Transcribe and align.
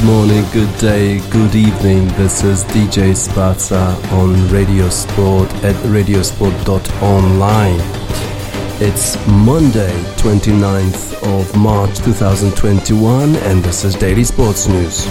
Good 0.00 0.06
morning, 0.06 0.46
good 0.50 0.78
day, 0.78 1.18
good 1.28 1.54
evening. 1.54 2.08
This 2.16 2.42
is 2.42 2.64
DJ 2.64 3.12
Spaza 3.12 3.94
on 4.12 4.48
Radio 4.48 4.88
Sport 4.88 5.52
at 5.62 5.76
radiosport.online. 5.84 7.78
It's 8.80 9.18
Monday, 9.26 9.92
29th 10.16 11.22
of 11.38 11.54
March 11.54 11.98
2021, 11.98 13.36
and 13.36 13.62
this 13.62 13.84
is 13.84 13.94
Daily 13.94 14.24
Sports 14.24 14.68
News. 14.68 15.04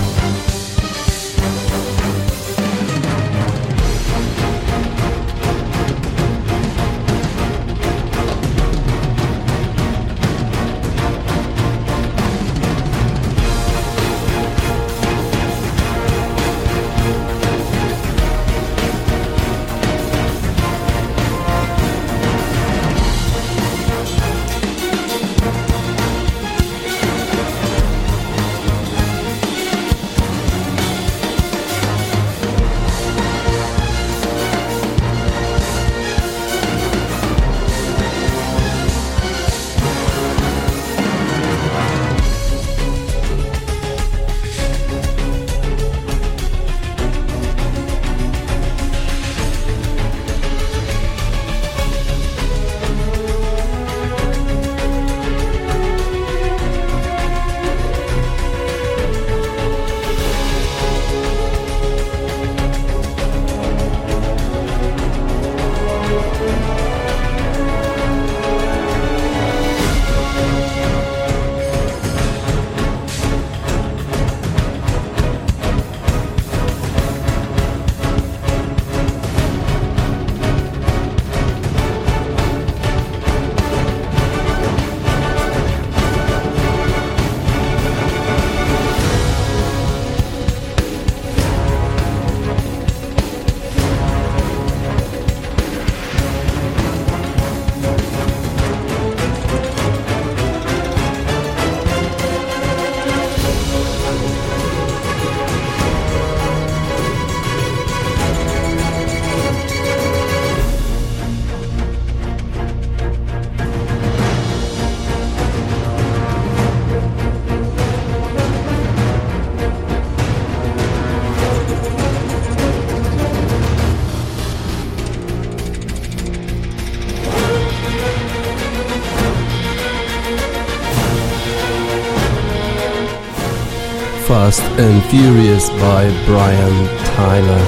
Fast 134.50 134.80
and 134.80 135.04
Furious 135.12 135.70
by 135.70 136.10
Brian 136.26 136.88
Tyler. 137.06 137.60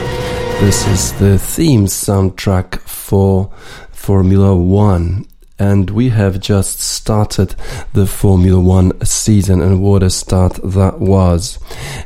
This 0.62 0.88
is 0.88 1.14
the 1.20 1.38
theme 1.38 1.86
soundtrack 1.86 2.80
for 2.80 3.54
Formula 3.92 4.56
One 4.56 5.28
and 5.60 5.92
we 5.92 6.10
have 6.10 6.40
just 6.40 6.80
started 6.80 7.54
the 7.94 8.08
Formula 8.08 8.60
One 8.60 9.00
season, 9.06 9.62
and 9.62 9.84
what 9.84 10.02
a 10.02 10.10
start 10.10 10.54
that 10.64 11.00
was! 11.00 11.60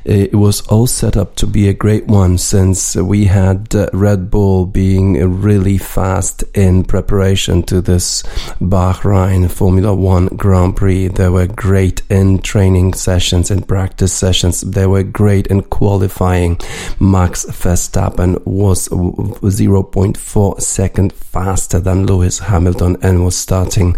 It 0.05 0.35
was 0.35 0.61
all 0.67 0.85
set 0.85 1.17
up 1.17 1.35
to 1.38 1.47
be 1.47 1.67
a 1.67 1.73
great 1.73 2.05
one 2.05 2.38
since 2.38 2.95
we 2.95 3.25
had 3.25 3.73
uh, 3.73 3.89
Red 3.91 4.29
Bull 4.29 4.67
being 4.67 5.41
really 5.41 5.79
fast 5.79 6.43
in 6.53 6.83
preparation 6.83 7.63
to 7.63 7.81
this 7.81 8.21
Bahrain 8.61 9.49
Formula 9.49 9.95
One 9.95 10.27
Grand 10.27 10.75
Prix. 10.75 11.07
They 11.07 11.27
were 11.29 11.47
great 11.47 12.03
in 12.07 12.38
training 12.38 12.93
sessions 12.93 13.49
and 13.49 13.67
practice 13.67 14.13
sessions. 14.13 14.61
They 14.61 14.85
were 14.85 15.01
great 15.01 15.47
in 15.47 15.63
qualifying. 15.63 16.59
Max 16.99 17.45
Verstappen 17.45 18.45
was 18.45 18.87
0.4 18.89 20.61
second 20.61 21.13
faster 21.13 21.79
than 21.79 22.05
Lewis 22.05 22.37
Hamilton 22.37 22.97
and 23.01 23.25
was 23.25 23.35
starting 23.35 23.93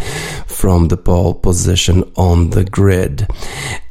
from 0.45 0.87
the 0.87 0.95
pole 0.95 1.33
position 1.33 2.09
on 2.15 2.51
the 2.51 2.63
grid. 2.63 3.27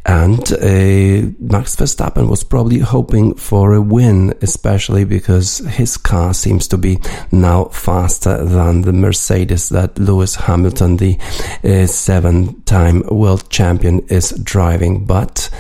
And 0.06 0.40
uh, 0.52 1.34
Max 1.40 1.74
Verstappen 1.74 2.28
was 2.28 2.44
probably 2.44 2.78
hoping 2.78 3.34
for 3.34 3.74
a 3.74 3.80
win, 3.80 4.34
especially 4.40 5.04
because 5.04 5.58
his 5.58 5.96
car 5.96 6.32
seems 6.32 6.68
to 6.68 6.78
be 6.78 7.00
now 7.32 7.64
faster 7.66 8.44
than 8.44 8.82
the 8.82 8.92
Mercedes 8.92 9.68
that 9.70 9.98
Lewis 9.98 10.36
Hamilton, 10.36 10.98
the 10.98 11.18
uh, 11.64 11.86
seven 11.86 12.62
time 12.62 13.02
world 13.10 13.50
champion, 13.50 14.06
is 14.06 14.30
driving. 14.44 15.04
But 15.04 15.50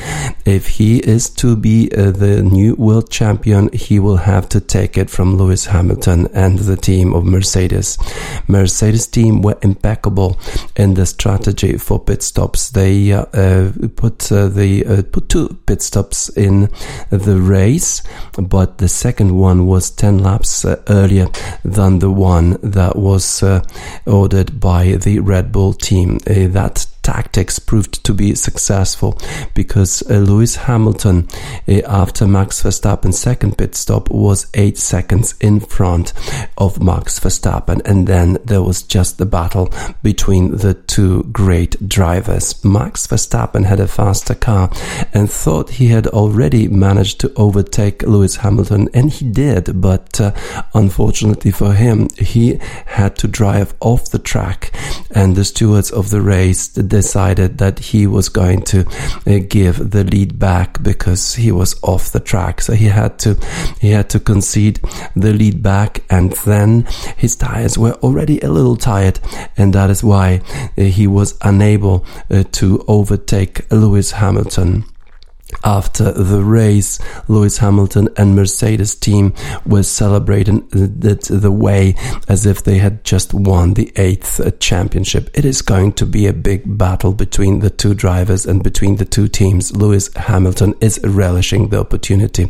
if 0.44 0.68
he 0.68 0.98
is 0.98 1.28
to 1.30 1.56
be 1.56 1.90
uh, 1.90 2.12
the 2.12 2.40
new 2.42 2.76
world 2.76 3.10
champion, 3.10 3.68
he 3.72 3.98
will 3.98 4.18
have 4.18 4.48
to 4.50 4.60
take 4.60 4.96
it 4.96 5.10
from 5.10 5.36
Lewis 5.36 5.66
Hamilton 5.66 6.28
and 6.34 6.60
the 6.60 6.76
team 6.76 7.14
of 7.14 7.24
Mercedes. 7.24 7.98
Mercedes 8.46 9.08
team 9.08 9.42
were 9.42 9.58
impeccable 9.62 10.38
in 10.76 10.94
the 10.94 11.04
strategy 11.04 11.76
for 11.78 11.98
pit 11.98 12.22
stops. 12.22 12.70
They 12.70 13.10
uh, 13.10 13.22
uh, 13.34 13.72
put 13.96 14.30
uh, 14.36 14.48
they 14.48 14.84
uh, 14.84 15.02
put 15.02 15.28
two 15.28 15.48
pit 15.66 15.82
stops 15.82 16.28
in 16.36 16.68
the 17.10 17.40
race, 17.40 18.02
but 18.38 18.78
the 18.78 18.88
second 18.88 19.36
one 19.36 19.66
was 19.66 19.90
10 19.90 20.18
laps 20.18 20.64
uh, 20.64 20.82
earlier 20.88 21.26
than 21.64 21.98
the 21.98 22.10
one 22.10 22.58
that 22.62 22.96
was 22.96 23.42
uh, 23.42 23.62
ordered 24.06 24.60
by 24.60 24.92
the 24.92 25.18
Red 25.20 25.52
Bull 25.52 25.72
team. 25.72 26.18
Uh, 26.26 26.48
that 26.48 26.86
tactics 27.06 27.60
proved 27.60 28.02
to 28.04 28.12
be 28.12 28.34
successful 28.34 29.16
because 29.54 30.02
uh, 30.10 30.14
Lewis 30.14 30.56
Hamilton, 30.56 31.28
uh, 31.68 31.80
after 31.86 32.26
Max 32.26 32.60
Verstappen's 32.64 33.16
second 33.18 33.56
pit 33.56 33.76
stop, 33.76 34.10
was 34.10 34.48
eight 34.54 34.76
seconds 34.76 35.34
in 35.40 35.60
front 35.60 36.12
of 36.58 36.82
Max 36.82 37.20
Verstappen, 37.20 37.80
and 37.84 38.08
then 38.08 38.38
there 38.44 38.62
was 38.62 38.82
just 38.82 39.18
the 39.18 39.24
battle 39.24 39.72
between 40.02 40.56
the 40.56 40.74
two 40.74 41.22
great 41.30 41.88
drivers. 41.88 42.64
Max 42.64 43.06
Verstappen 43.06 43.64
had 43.64 43.78
a 43.78 43.86
faster 43.86 44.34
car 44.34 44.68
and 45.14 45.30
thought 45.30 45.70
he 45.70 45.86
had 45.86 46.08
already 46.08 46.66
managed 46.66 47.20
to 47.20 47.32
overtake 47.36 48.02
Lewis 48.02 48.36
Hamilton, 48.36 48.88
and 48.92 49.12
he 49.12 49.30
did, 49.30 49.80
but 49.80 50.20
uh, 50.20 50.32
unfortunately 50.74 51.52
for 51.52 51.72
him, 51.72 52.08
he 52.18 52.58
had 52.86 53.14
to 53.18 53.28
drive 53.28 53.74
off 53.78 54.10
the 54.10 54.18
track, 54.18 54.72
and 55.12 55.36
the 55.36 55.44
stewards 55.44 55.92
of 55.92 56.10
the 56.10 56.20
race 56.20 56.66
decided 56.96 57.58
that 57.58 57.78
he 57.78 58.06
was 58.06 58.28
going 58.30 58.62
to 58.62 58.78
uh, 59.26 59.38
give 59.56 59.90
the 59.90 60.04
lead 60.04 60.38
back 60.38 60.82
because 60.82 61.34
he 61.34 61.52
was 61.52 61.78
off 61.82 62.12
the 62.12 62.20
track. 62.20 62.62
So 62.62 62.72
he 62.72 62.86
had 62.86 63.18
to 63.24 63.30
he 63.80 63.90
had 63.90 64.08
to 64.10 64.20
concede 64.20 64.80
the 65.14 65.32
lead 65.32 65.62
back, 65.62 66.02
and 66.08 66.32
then 66.46 66.86
his 67.16 67.36
tires 67.36 67.76
were 67.76 67.96
already 68.06 68.40
a 68.40 68.50
little 68.50 68.76
tired, 68.76 69.20
and 69.58 69.74
that 69.74 69.90
is 69.90 70.02
why 70.02 70.40
uh, 70.78 70.82
he 70.98 71.06
was 71.06 71.36
unable 71.42 72.06
uh, 72.30 72.44
to 72.60 72.84
overtake 72.88 73.70
Lewis 73.70 74.12
Hamilton. 74.12 74.84
After 75.64 76.12
the 76.12 76.42
race, 76.42 76.98
Lewis 77.28 77.58
Hamilton 77.58 78.08
and 78.16 78.34
Mercedes 78.34 78.94
team 78.94 79.34
were 79.64 79.82
celebrating 79.82 80.68
it 80.72 81.22
the 81.22 81.52
way 81.52 81.94
as 82.28 82.46
if 82.46 82.62
they 82.62 82.78
had 82.78 83.04
just 83.04 83.34
won 83.34 83.74
the 83.74 83.92
eighth 83.96 84.40
championship. 84.60 85.30
It 85.34 85.44
is 85.44 85.62
going 85.62 85.92
to 85.94 86.06
be 86.06 86.26
a 86.26 86.32
big 86.32 86.78
battle 86.78 87.12
between 87.12 87.60
the 87.60 87.70
two 87.70 87.94
drivers 87.94 88.46
and 88.46 88.62
between 88.62 88.96
the 88.96 89.04
two 89.04 89.28
teams. 89.28 89.76
Lewis 89.76 90.12
Hamilton 90.14 90.74
is 90.80 91.00
relishing 91.02 91.68
the 91.68 91.80
opportunity. 91.80 92.48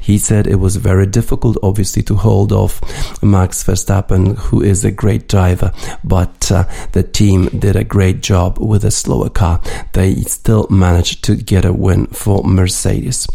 He 0.00 0.18
said 0.18 0.46
it 0.46 0.56
was 0.56 0.76
very 0.76 1.06
difficult, 1.06 1.56
obviously, 1.62 2.02
to 2.02 2.14
hold 2.14 2.52
off 2.52 2.80
Max 3.22 3.62
Verstappen, 3.64 4.36
who 4.36 4.62
is 4.62 4.84
a 4.84 4.90
great 4.90 5.28
driver, 5.28 5.72
but 6.04 6.50
uh, 6.50 6.64
the 6.92 7.02
team 7.02 7.46
did 7.58 7.76
a 7.76 7.84
great 7.84 8.20
job 8.20 8.58
with 8.58 8.84
a 8.84 8.90
slower 8.90 9.30
car. 9.30 9.60
They 9.92 10.14
still 10.22 10.66
managed 10.70 11.24
to 11.24 11.36
get 11.36 11.64
a 11.64 11.72
win 11.72 12.06
for 12.06 12.42
Mercedes. 12.54 13.26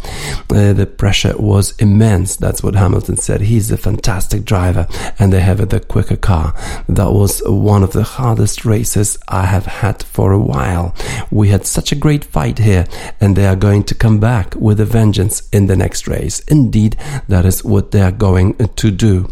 Uh, 0.49 0.73
the 0.73 0.85
pressure 0.85 1.35
was 1.37 1.71
immense. 1.79 2.35
That's 2.35 2.63
what 2.63 2.75
Hamilton 2.75 3.17
said. 3.17 3.41
He's 3.41 3.71
a 3.71 3.77
fantastic 3.77 4.45
driver 4.45 4.87
and 5.19 5.31
they 5.31 5.41
have 5.41 5.69
the 5.69 5.79
quicker 5.79 6.15
car. 6.15 6.53
That 6.87 7.11
was 7.11 7.41
one 7.45 7.83
of 7.83 7.93
the 7.93 8.03
hardest 8.03 8.65
races 8.65 9.17
I 9.27 9.45
have 9.45 9.65
had 9.65 10.03
for 10.03 10.31
a 10.31 10.39
while. 10.39 10.95
We 11.31 11.49
had 11.49 11.65
such 11.65 11.91
a 11.91 11.95
great 11.95 12.25
fight 12.25 12.59
here 12.59 12.85
and 13.19 13.35
they 13.35 13.45
are 13.45 13.55
going 13.55 13.83
to 13.85 13.95
come 13.95 14.19
back 14.19 14.55
with 14.55 14.79
a 14.79 14.85
vengeance 14.85 15.47
in 15.51 15.67
the 15.67 15.75
next 15.75 16.07
race. 16.07 16.39
Indeed, 16.47 16.97
that 17.27 17.45
is 17.45 17.63
what 17.63 17.91
they 17.91 18.01
are 18.01 18.11
going 18.11 18.55
to 18.55 18.91
do. 18.91 19.29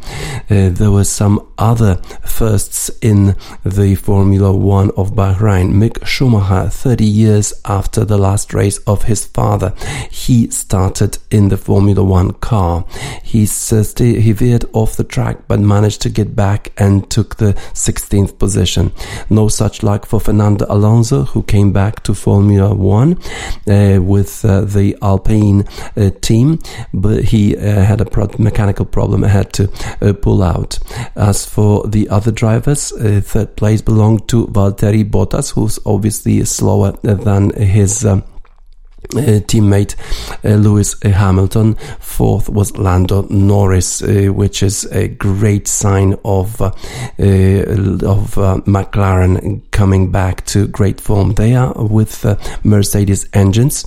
Uh, 0.49 0.69
there 0.69 0.91
were 0.91 1.03
some 1.03 1.47
other 1.57 1.95
firsts 2.25 2.89
in 3.01 3.35
the 3.63 3.95
Formula 3.95 4.51
One 4.51 4.91
of 4.91 5.11
Bahrain. 5.11 5.73
Mick 5.73 6.05
Schumacher, 6.05 6.69
30 6.69 7.05
years 7.05 7.53
after 7.65 8.03
the 8.03 8.17
last 8.17 8.53
race 8.53 8.77
of 8.79 9.03
his 9.03 9.25
father, 9.25 9.70
he 10.09 10.49
started 10.49 11.17
in 11.29 11.49
the 11.49 11.57
Formula 11.57 12.03
One 12.03 12.33
car. 12.33 12.85
He, 13.23 13.47
uh, 13.71 13.83
he 13.97 14.31
veered 14.31 14.65
off 14.73 14.97
the 14.97 15.03
track 15.03 15.47
but 15.47 15.59
managed 15.59 16.01
to 16.01 16.09
get 16.09 16.35
back 16.35 16.71
and 16.77 17.09
took 17.09 17.35
the 17.37 17.53
16th 17.73 18.37
position. 18.37 18.91
No 19.29 19.47
such 19.47 19.83
luck 19.83 20.05
for 20.05 20.19
Fernando 20.19 20.65
Alonso, 20.69 21.23
who 21.23 21.43
came 21.43 21.71
back 21.71 22.03
to 22.03 22.13
Formula 22.13 22.73
One 22.73 23.17
uh, 23.67 23.99
with 24.01 24.43
uh, 24.45 24.61
the 24.61 24.97
Alpine 25.01 25.65
uh, 25.97 26.09
team, 26.21 26.59
but 26.93 27.23
he 27.25 27.57
uh, 27.57 27.83
had 27.83 28.01
a 28.01 28.05
pro- 28.05 28.29
mechanical 28.37 28.85
problem 28.85 29.23
and 29.23 29.31
had 29.31 29.53
to 29.53 29.71
uh, 30.01 30.13
pull 30.13 30.43
out. 30.43 30.79
As 31.15 31.45
for 31.45 31.87
the 31.87 32.09
other 32.09 32.31
drivers, 32.31 32.91
third 33.25 33.55
place 33.55 33.81
belonged 33.81 34.27
to 34.29 34.47
Valtteri 34.47 35.09
Bottas, 35.09 35.53
who's 35.53 35.79
obviously 35.85 36.43
slower 36.45 36.91
than 37.03 37.51
his 37.55 38.05
um, 38.05 38.23
uh, 39.15 39.41
teammate 39.41 39.95
uh, 40.45 40.55
Lewis 40.55 40.95
Hamilton. 41.03 41.75
Fourth 41.99 42.49
was 42.49 42.77
Lando 42.77 43.23
Norris, 43.29 44.01
uh, 44.01 44.27
which 44.33 44.63
is 44.63 44.85
a 44.85 45.07
great 45.07 45.67
sign 45.67 46.15
of 46.23 46.61
uh, 46.61 46.71
uh, 47.19 48.05
of 48.05 48.37
uh, 48.37 48.61
McLaren 48.65 49.61
coming 49.71 50.11
back 50.11 50.45
to 50.45 50.67
great 50.67 51.01
form. 51.01 51.33
They 51.33 51.55
are 51.55 51.73
with 51.75 52.25
Mercedes 52.63 53.27
engines, 53.33 53.85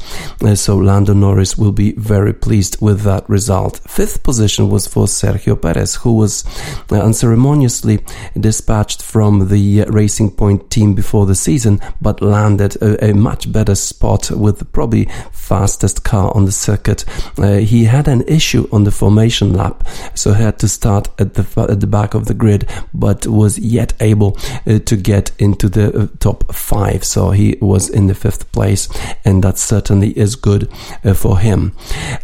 so 0.55 0.77
Lando 0.77 1.15
Norris 1.15 1.57
will 1.57 1.73
be 1.73 1.93
very 1.93 2.33
pleased 2.33 2.81
with 2.81 3.03
that 3.03 3.29
result. 3.29 3.81
Fifth 3.87 4.23
position 4.23 4.69
was 4.69 4.87
for 4.87 5.07
Sergio 5.07 5.61
Perez, 5.61 5.97
who 5.97 6.15
was 6.15 6.45
unceremoniously 6.91 8.05
dispatched 8.39 9.03
from 9.03 9.49
the 9.49 9.85
Racing 9.89 10.33
Point 10.33 10.71
team 10.71 10.95
before 10.95 11.27
the 11.27 11.35
season, 11.35 11.81
but 12.01 12.21
landed 12.21 12.77
a, 12.83 13.11
a 13.11 13.15
much 13.15 13.51
better 13.51 13.75
spot 13.75 14.31
with 14.31 14.71
probably 14.73 15.04
fastest 15.33 16.05
car 16.05 16.35
on 16.35 16.45
the 16.45 16.53
circuit. 16.53 17.05
Uh, 17.39 17.57
he 17.57 17.85
had 17.85 18.09
an 18.09 18.23
issue 18.29 18.69
on 18.73 18.85
the 18.85 18.91
formation 18.91 19.53
lap, 19.53 19.87
so 20.15 20.33
he 20.33 20.43
had 20.43 20.59
to 20.59 20.69
start 20.69 21.09
at 21.21 21.35
the 21.35 21.45
at 21.69 21.81
the 21.81 21.87
back 21.87 22.15
of 22.15 22.27
the 22.27 22.35
grid, 22.35 22.69
but 22.93 23.27
was 23.27 23.59
yet 23.59 23.93
able 24.01 24.39
uh, 24.67 24.79
to 24.81 24.97
get 24.97 25.31
into 25.39 25.69
the 25.69 25.87
uh, 25.97 26.07
top 26.19 26.53
five. 26.55 27.05
So 27.05 27.31
he 27.31 27.57
was 27.61 27.89
in 27.89 28.07
the 28.07 28.15
fifth 28.15 28.51
place, 28.53 28.89
and 29.25 29.43
that 29.45 29.59
certainly 29.59 30.17
is 30.19 30.37
good 30.37 30.69
uh, 31.05 31.15
for 31.15 31.39
him 31.39 31.73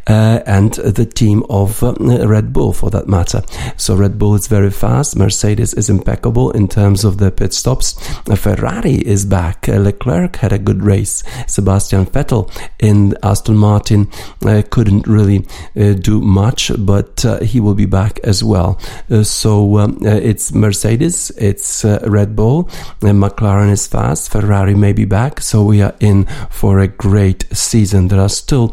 uh, 0.07 0.41
and 0.47 0.75
the 0.75 1.07
team 1.07 1.43
of 1.49 1.83
uh, 1.83 1.95
Red 2.27 2.53
Bull, 2.53 2.73
for 2.73 2.91
that 2.91 3.09
matter. 3.09 3.43
So 3.77 3.95
Red 3.95 4.19
Bull 4.19 4.35
is 4.35 4.49
very 4.49 4.71
fast. 4.71 5.17
Mercedes 5.17 5.75
is 5.75 5.91
impeccable 5.91 6.51
in 6.53 6.69
terms 6.69 7.05
of 7.05 7.19
the 7.19 7.31
pit 7.31 7.53
stops. 7.53 7.93
Ferrari 8.37 8.95
is 8.95 9.25
back. 9.25 9.69
Leclerc 9.69 10.37
had 10.37 10.53
a 10.53 10.59
good 10.59 10.83
race. 10.83 11.23
Sebastian 11.47 12.07
Vettel 12.07 12.51
in 12.79 13.15
Aston 13.23 13.57
Martin 13.57 14.09
uh, 14.45 14.63
couldn't 14.71 15.07
really 15.07 15.47
uh, 15.77 15.93
do 15.95 16.21
much, 16.21 16.71
but 16.79 17.25
uh, 17.25 17.41
he 17.41 17.61
will 17.61 17.75
be 17.75 17.87
back 17.87 18.19
as 18.21 18.43
well. 18.43 18.79
So 19.23 19.79
um, 19.79 19.99
it's 20.03 20.53
Mercedes, 20.53 21.31
it's 21.31 21.85
Red 21.85 22.35
Bull, 22.35 22.71
and 23.03 23.23
McLaren 23.23 23.71
is 23.71 23.87
fast, 23.87 24.31
Ferrari 24.31 24.75
may 24.75 24.93
be 24.93 25.05
back. 25.05 25.41
So 25.41 25.65
we 25.65 25.83
are 25.83 25.95
in 26.01 26.27
for 26.51 26.79
a 26.79 26.89
great 26.89 27.45
season. 27.53 28.09
There 28.09 28.21
are 28.21 28.29
still 28.29 28.69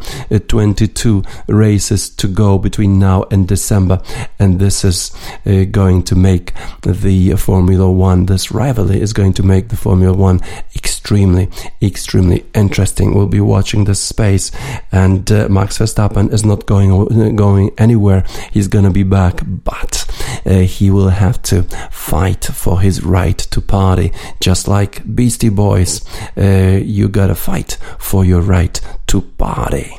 22 0.48 1.22
races 1.48 2.10
to 2.10 2.28
go 2.28 2.58
between 2.58 2.98
now 2.98 3.24
and 3.30 3.46
December, 3.46 4.00
and 4.38 4.58
this 4.58 4.84
is 4.84 5.12
going 5.70 6.02
to 6.04 6.14
make 6.14 6.52
the 6.82 7.36
Formula 7.36 7.90
One, 7.90 8.26
this 8.26 8.50
rivalry 8.50 9.00
is 9.00 9.12
going 9.12 9.32
to 9.34 9.42
make 9.42 9.68
the 9.68 9.76
Formula 9.76 10.16
One 10.16 10.40
extremely, 10.74 10.97
extremely 11.08 11.48
extremely 11.80 12.44
interesting. 12.54 13.14
We'll 13.14 13.26
be 13.26 13.40
watching 13.40 13.84
this 13.84 14.00
space, 14.00 14.50
and 14.92 15.30
uh, 15.32 15.48
Max 15.48 15.78
Verstappen 15.78 16.32
is 16.32 16.44
not 16.44 16.66
going 16.66 17.34
going 17.34 17.70
anywhere. 17.78 18.24
He's 18.52 18.68
gonna 18.68 18.90
be 18.90 19.04
back, 19.04 19.40
but 19.46 20.04
uh, 20.44 20.60
he 20.60 20.90
will 20.90 21.08
have 21.08 21.40
to 21.42 21.62
fight 21.90 22.44
for 22.44 22.80
his 22.80 23.02
right 23.02 23.38
to 23.38 23.60
party, 23.60 24.12
just 24.40 24.68
like 24.68 25.02
Beastie 25.14 25.48
Boys. 25.48 26.04
Uh, 26.36 26.78
you 26.82 27.08
gotta 27.08 27.34
fight 27.34 27.78
for 27.98 28.24
your 28.24 28.42
right 28.42 28.78
to 29.06 29.22
party. 29.22 29.98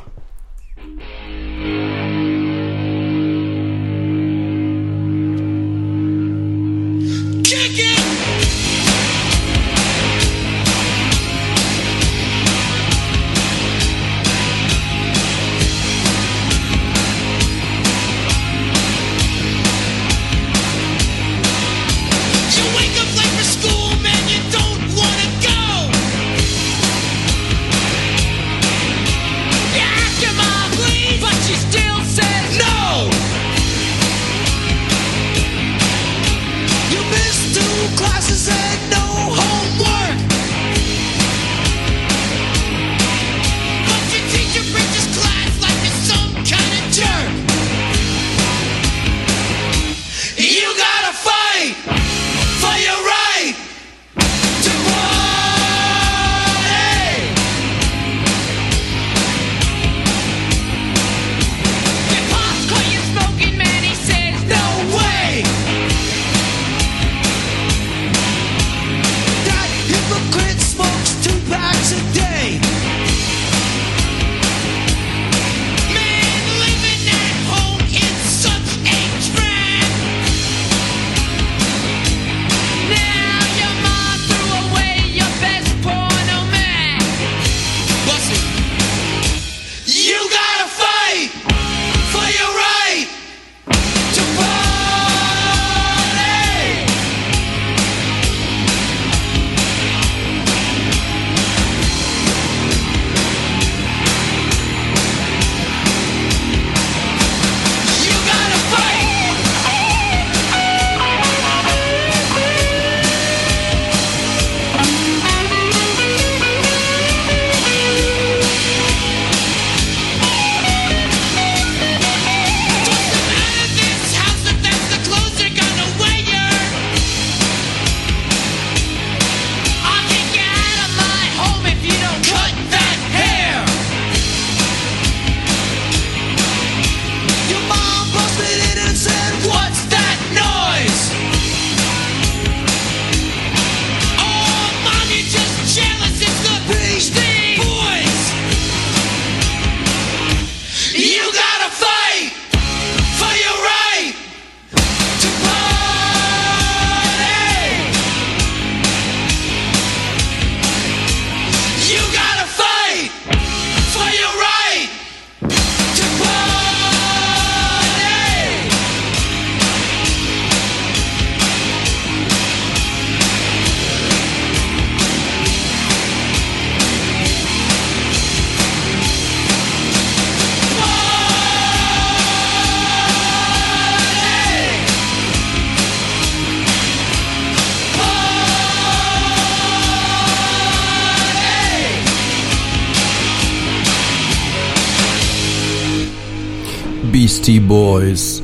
Boys, 197.58 198.40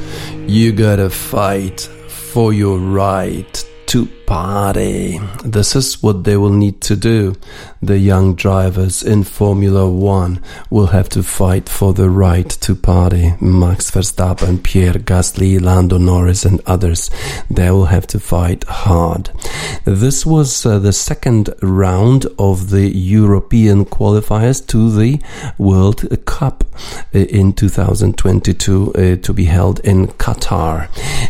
you 0.47 0.73
gotta 0.73 1.09
fight 1.11 1.81
for 2.09 2.53
your 2.53 2.79
right 2.79 3.65
to 3.87 4.07
party. 4.27 5.19
This 5.45 5.77
is 5.77 6.03
what 6.03 6.25
they 6.25 6.37
will 6.37 6.53
need 6.53 6.81
to 6.83 6.97
do. 6.97 7.37
The 7.81 7.99
young 7.99 8.35
drivers 8.35 9.03
in 9.03 9.23
Formula 9.23 9.89
One 9.89 10.43
will 10.71 10.89
have 10.89 11.09
to 11.11 11.23
fight 11.23 11.69
for 11.69 11.93
the 11.93 12.11
right 12.11 12.49
to 12.49 12.75
party. 12.75 13.35
Max 13.41 13.91
Verstappen, 13.91 14.63
Pierre 14.63 14.95
Gasly, 14.95 15.61
Lando 15.61 15.99
Norris, 15.99 16.45
and 16.45 16.61
others. 16.67 17.11
They 17.49 17.71
will 17.71 17.87
have 17.87 18.07
to 18.09 18.19
fight 18.19 18.65
hard. 18.65 19.31
This 19.85 20.27
was 20.27 20.67
uh, 20.67 20.81
the 20.81 20.93
second 20.93 21.51
round 21.63 22.27
of 22.39 22.71
the 22.71 22.89
European 22.89 23.85
qualifiers 23.85 24.67
to 24.67 24.91
the 24.91 25.21
World 25.59 26.05
Cup 26.27 26.65
uh, 27.15 27.19
in 27.19 27.53
2022 27.53 28.93
uh, 28.93 29.17
to 29.23 29.33
be 29.33 29.45
held 29.45 29.79
in 29.81 30.09
Qatar. 30.09 30.89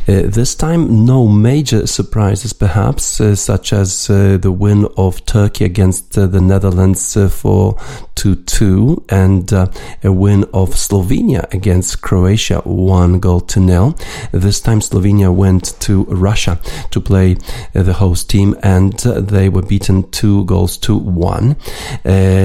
Uh, 0.08 0.30
this 0.30 0.54
time, 0.54 1.04
no 1.04 1.28
major 1.28 1.86
surprises, 1.86 2.52
perhaps 2.54 2.85
uh, 2.86 3.34
such 3.34 3.72
as 3.72 4.08
uh, 4.08 4.38
the 4.40 4.52
win 4.52 4.86
of 4.96 5.24
Turkey 5.26 5.64
against 5.64 6.16
uh, 6.16 6.26
the 6.26 6.40
Netherlands 6.40 7.16
uh, 7.16 7.28
for 7.28 7.74
2-2 8.14 9.04
and 9.10 9.52
uh, 9.52 9.66
a 10.04 10.12
win 10.12 10.44
of 10.54 10.70
Slovenia 10.70 11.52
against 11.52 12.00
Croatia 12.00 12.60
1 12.60 13.18
goal 13.18 13.40
to 13.40 13.58
nil. 13.58 13.96
This 14.30 14.60
time 14.60 14.80
Slovenia 14.80 15.34
went 15.34 15.78
to 15.80 16.04
Russia 16.04 16.60
to 16.92 17.00
play 17.00 17.36
uh, 17.74 17.82
the 17.82 17.94
host 17.94 18.30
team 18.30 18.56
and 18.62 18.92
they 19.00 19.48
were 19.48 19.62
beaten 19.62 20.08
2 20.10 20.44
goals 20.44 20.78
to 20.78 20.96
1. 20.96 21.56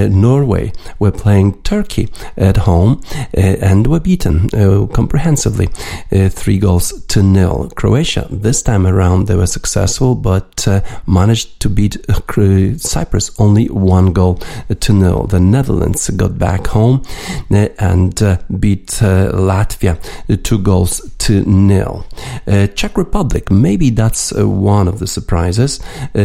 Norway 0.09 0.73
were 0.97 1.11
playing 1.11 1.61
Turkey 1.61 2.09
at 2.35 2.57
home 2.57 3.01
and 3.35 3.85
were 3.85 3.99
beaten 3.99 4.49
comprehensively 4.89 5.67
3 6.09 6.57
goals 6.57 7.05
to 7.05 7.21
nil. 7.21 7.69
Croatia 7.75 8.27
this 8.31 8.63
time 8.63 8.87
around 8.87 9.27
they 9.27 9.35
were 9.35 9.45
successful 9.45 10.15
but 10.15 10.30
uh, 10.31 10.81
managed 11.07 11.59
to 11.61 11.69
beat 11.69 11.97
uh, 12.09 12.77
Cyprus 12.77 13.31
only 13.39 13.67
one 13.67 14.13
goal 14.13 14.39
to 14.79 14.93
nil. 14.93 15.27
The 15.27 15.39
Netherlands 15.39 16.09
got 16.09 16.37
back 16.37 16.67
home 16.67 17.03
uh, 17.51 17.67
and 17.79 18.21
uh, 18.21 18.37
beat 18.59 19.01
uh, 19.01 19.31
Latvia 19.31 19.97
two 20.43 20.59
goals 20.59 21.01
to 21.19 21.43
nil. 21.45 22.05
Uh, 22.47 22.67
Czech 22.67 22.97
Republic, 22.97 23.51
maybe 23.51 23.89
that's 23.89 24.31
uh, 24.31 24.47
one 24.47 24.87
of 24.87 24.99
the 24.99 25.07
surprises 25.07 25.79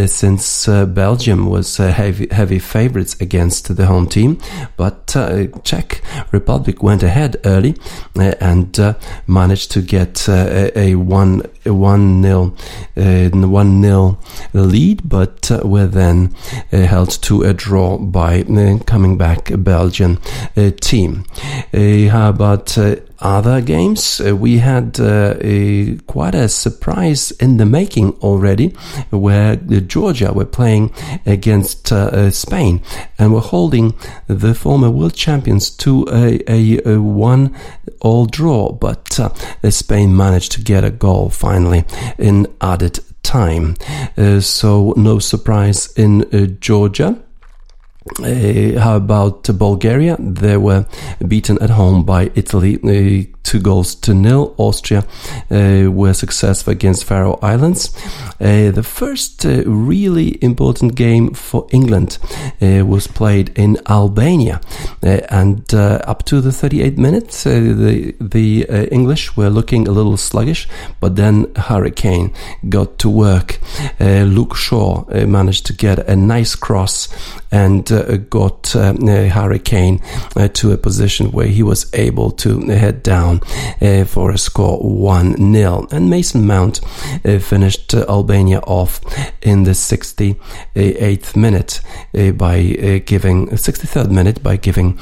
since 0.06 0.66
Belgium 0.66 1.46
was 1.46 1.76
heavy, 1.76 2.28
heavy 2.30 2.58
favorites 2.58 3.16
against 3.20 3.76
the 3.76 3.86
home 3.86 4.08
team, 4.08 4.38
but 4.76 5.06
Czech 5.64 6.02
Republic 6.32 6.82
went 6.82 7.02
ahead 7.02 7.36
early 7.44 7.75
eh, 8.18 8.34
and 8.40 8.96
managed 9.26 9.70
to 9.72 9.82
get 9.82 10.28
a, 10.28 10.94
one 10.94 11.42
one 11.66 12.20
nil 12.20 12.54
one 13.52 13.80
nil 13.80 14.18
lead, 14.52 15.08
but 15.08 15.50
uh, 15.50 15.61
were 15.64 15.87
then 15.87 16.35
uh, 16.73 16.78
held 16.78 17.11
to 17.23 17.42
a 17.42 17.52
draw 17.52 17.99
by 17.99 18.42
the 18.42 18.82
coming 18.87 19.16
back 19.18 19.50
Belgian 19.56 20.18
uh, 20.56 20.70
team. 20.80 21.25
how 21.73 22.28
about 22.28 22.76
other 23.20 23.61
games, 23.61 24.20
uh, 24.20 24.37
we 24.37 24.58
had 24.58 25.00
uh, 25.00 25.35
a, 25.40 25.96
quite 26.06 26.35
a 26.35 26.49
surprise 26.49 27.30
in 27.32 27.56
the 27.56 27.66
making 27.66 28.12
already, 28.23 28.68
where 29.11 29.56
Georgia 29.56 30.32
were 30.32 30.44
playing 30.44 30.92
against 31.25 31.92
uh, 31.92 32.30
Spain 32.30 32.82
and 33.18 33.32
were 33.32 33.40
holding 33.40 33.94
the 34.26 34.54
former 34.54 34.90
world 34.90 35.14
champions 35.14 35.70
to 35.70 36.06
a, 36.11 36.40
a, 36.50 36.94
a 36.94 37.00
one 37.00 37.54
all 38.00 38.26
draw, 38.26 38.73
but 38.73 39.18
Spain 39.70 40.16
managed 40.16 40.52
to 40.52 40.61
get 40.61 40.85
a 40.85 40.90
goal 40.90 41.30
finally 41.30 41.85
in 42.18 42.46
added 42.61 43.00
time. 43.23 43.75
Uh, 44.16 44.40
so 44.40 44.94
no 44.96 45.18
surprise 45.18 45.92
in 45.96 46.23
uh, 46.32 46.46
Georgia. 46.61 47.18
Uh, 48.20 48.78
how 48.80 48.96
about 48.96 49.44
Bulgaria? 49.58 50.16
They 50.18 50.56
were 50.56 50.86
beaten 51.26 51.58
at 51.60 51.70
home 51.70 52.04
by 52.04 52.30
Italy 52.34 52.78
uh, 52.82 53.36
two 53.46 53.60
goals 53.60 53.94
to 53.94 54.12
nil. 54.12 54.54
Austria 54.58 55.04
uh, 55.50 55.90
were 55.90 56.12
successful 56.12 56.72
against 56.72 57.04
Faroe 57.04 57.38
Islands. 57.40 57.96
Uh, 58.40 58.70
the 58.72 58.82
first 58.82 59.46
uh, 59.46 59.62
really 59.64 60.42
important 60.42 60.94
game 60.94 61.32
for 61.32 61.66
England 61.70 62.18
uh, 62.60 62.84
was 62.84 63.06
played 63.06 63.50
in 63.56 63.78
Albania, 63.88 64.60
uh, 65.02 65.20
and 65.30 65.72
uh, 65.72 66.00
up 66.06 66.24
to 66.24 66.40
the 66.40 66.52
38 66.52 66.98
minutes, 66.98 67.44
the 67.44 68.14
the 68.20 68.66
English 68.90 69.36
were 69.36 69.48
looking 69.48 69.88
a 69.88 69.92
little 69.92 70.16
sluggish, 70.16 70.68
but 71.00 71.16
then 71.16 71.46
Harry 71.56 71.90
Kane 71.92 72.32
got 72.68 72.98
to 72.98 73.08
work. 73.08 73.60
Luke 74.00 74.56
Shaw 74.56 75.04
managed 75.26 75.66
to 75.66 75.72
get 75.72 76.08
a 76.08 76.16
nice 76.16 76.56
cross 76.56 77.08
and 77.52 77.86
got 78.28 78.72
Harry 78.72 79.58
Kane 79.58 80.00
to 80.54 80.72
a 80.72 80.76
position 80.76 81.30
where 81.32 81.46
he 81.46 81.62
was 81.62 81.86
able 81.94 82.30
to 82.32 82.60
head 82.68 83.02
down 83.02 83.36
uh, 83.81 84.05
for 84.05 84.31
a 84.31 84.38
score 84.38 84.78
1 84.78 85.52
0. 85.55 85.87
And 85.90 86.11
Mason 86.11 86.47
Mount 86.47 86.81
uh, 87.25 87.38
finished 87.38 87.95
Albania 87.95 88.61
off 88.61 89.00
in 89.43 89.64
the 89.64 89.73
68th 89.73 91.37
minute 91.37 91.81
uh, 92.16 92.33
by 92.33 92.62
giving 93.07 93.49
63rd 93.49 94.11
minute 94.11 94.43
by 94.43 94.57
giving 94.57 94.99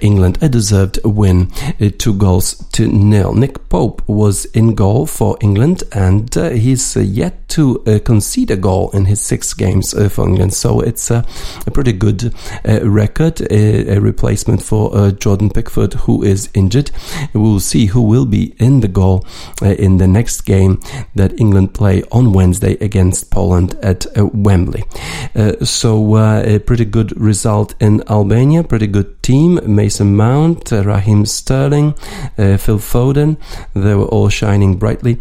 England 0.00 0.38
a 0.42 0.48
deserved 0.48 0.98
win, 1.04 1.50
two 1.98 2.14
goals 2.14 2.54
to 2.72 2.86
nil. 2.86 3.34
Nick 3.34 3.68
Pope 3.68 4.02
was 4.08 4.44
in 4.46 4.74
goal 4.74 5.06
for 5.06 5.36
England, 5.40 5.82
and 5.92 6.34
he's 6.34 6.96
yet 6.96 7.48
to 7.50 7.78
concede 8.04 8.50
a 8.50 8.56
goal 8.56 8.90
in 8.90 9.04
his 9.06 9.20
six 9.20 9.54
games 9.54 9.92
for 10.12 10.28
England. 10.28 10.54
So 10.54 10.80
it's 10.80 11.10
a, 11.10 11.24
pretty 11.72 11.92
good 11.92 12.34
record, 12.64 13.40
a, 13.50 13.96
a, 13.96 14.00
replacement 14.00 14.62
for 14.62 15.10
Jordan 15.12 15.50
Pickford, 15.50 15.94
who 15.94 16.22
is 16.22 16.48
injured. 16.54 16.90
We'll 17.34 17.60
see 17.70 17.86
who 17.86 18.02
will 18.02 18.26
be 18.26 18.54
in 18.58 18.80
the 18.80 18.88
goal 18.88 19.24
uh, 19.62 19.66
in 19.86 19.98
the 19.98 20.06
next 20.06 20.42
game 20.42 20.80
that 21.14 21.38
England 21.40 21.72
play 21.74 22.02
on 22.10 22.32
Wednesday 22.32 22.74
against 22.80 23.30
Poland 23.30 23.74
at 23.82 24.06
uh, 24.18 24.26
Wembley. 24.26 24.84
Uh, 25.34 25.52
so 25.64 26.16
a 26.16 26.58
pretty 26.58 26.84
good 26.84 27.18
result 27.20 27.74
in 27.80 28.02
Albania, 28.08 28.62
pretty 28.64 28.86
good 28.86 29.22
team. 29.22 29.60
Mason 29.64 30.16
Mount, 30.16 30.70
Raheem 30.72 31.24
Sterling, 31.24 31.92
Phil 32.36 32.78
Foden, 32.78 33.36
they 33.74 33.94
were 33.94 34.06
all 34.06 34.28
shining 34.28 34.76
brightly 34.76 35.18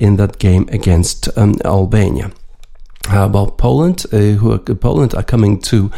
in 0.00 0.16
that 0.16 0.38
game 0.38 0.68
against 0.70 1.28
um, 1.38 1.54
Albania. 1.64 2.30
About 3.08 3.56
Poland? 3.56 4.04
Uh, 4.12 4.36
who 4.36 4.52
are, 4.52 4.58
Poland 4.58 5.14
are 5.14 5.22
coming 5.22 5.60
to 5.60 5.90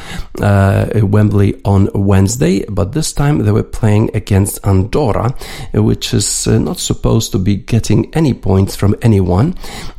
uh, 0.43 0.87
Wembley 1.03 1.59
on 1.65 1.89
Wednesday, 1.95 2.65
but 2.69 2.93
this 2.93 3.13
time 3.13 3.39
they 3.39 3.51
were 3.51 3.63
playing 3.63 4.11
against 4.15 4.65
Andorra, 4.67 5.35
uh, 5.75 5.83
which 5.83 6.13
is 6.13 6.47
uh, 6.47 6.59
not 6.59 6.79
supposed 6.79 7.33
to 7.33 7.39
be 7.39 7.57
getting 7.57 8.15
any 8.15 8.35
points 8.35 8.77
from 8.77 8.95
anyone. 9.01 9.55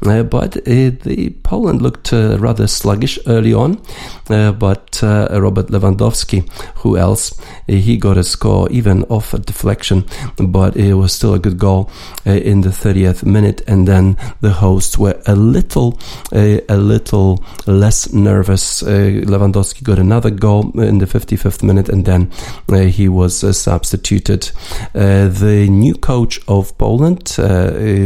Uh, 0.06 0.22
but 0.24 0.58
uh, 0.58 0.62
the 1.04 1.36
Poland 1.44 1.82
looked 1.82 2.12
rather 2.12 2.68
sluggish 2.68 3.18
early 3.26 3.54
on, 3.54 3.82
but 4.28 5.00
Robert 5.02 5.68
Lewandowski, 5.68 6.48
who 6.76 6.98
else? 6.98 7.34
he 7.68 7.98
got 7.98 8.18
a 8.18 8.24
score 8.24 8.70
even 8.72 9.04
off 9.06 9.34
a 9.34 9.40
deflection, 9.40 10.06
but 10.38 10.76
it 10.76 10.94
was 10.94 11.14
still 11.14 11.34
a 11.34 11.40
good 11.40 11.58
goal 11.58 11.90
in 12.26 12.62
the 12.62 12.70
30th 12.70 13.24
minute, 13.24 13.62
and 13.68 13.88
then 13.88 14.16
the 14.42 14.52
hosts 14.52 14.98
were 14.98 15.20
a 15.26 15.36
little, 15.36 16.00
a 16.32 16.62
little 16.70 16.99
little 17.00 17.44
less 17.66 18.12
nervous. 18.14 18.84
Uh, 18.84 19.24
Lewandowski 19.26 19.84
got 19.84 20.00
another 20.00 20.30
goal 20.30 20.72
in 20.80 21.00
the 21.00 21.06
55th 21.06 21.64
minute 21.64 21.90
and 21.90 22.06
then 22.06 22.30
uh, 22.70 22.80
he 22.80 23.08
was 23.08 23.44
uh, 23.44 23.54
substituted. 23.54 24.52
the 24.94 25.68
new 25.70 25.96
coach 25.96 26.40
of 26.48 26.78
Poland, 26.78 27.28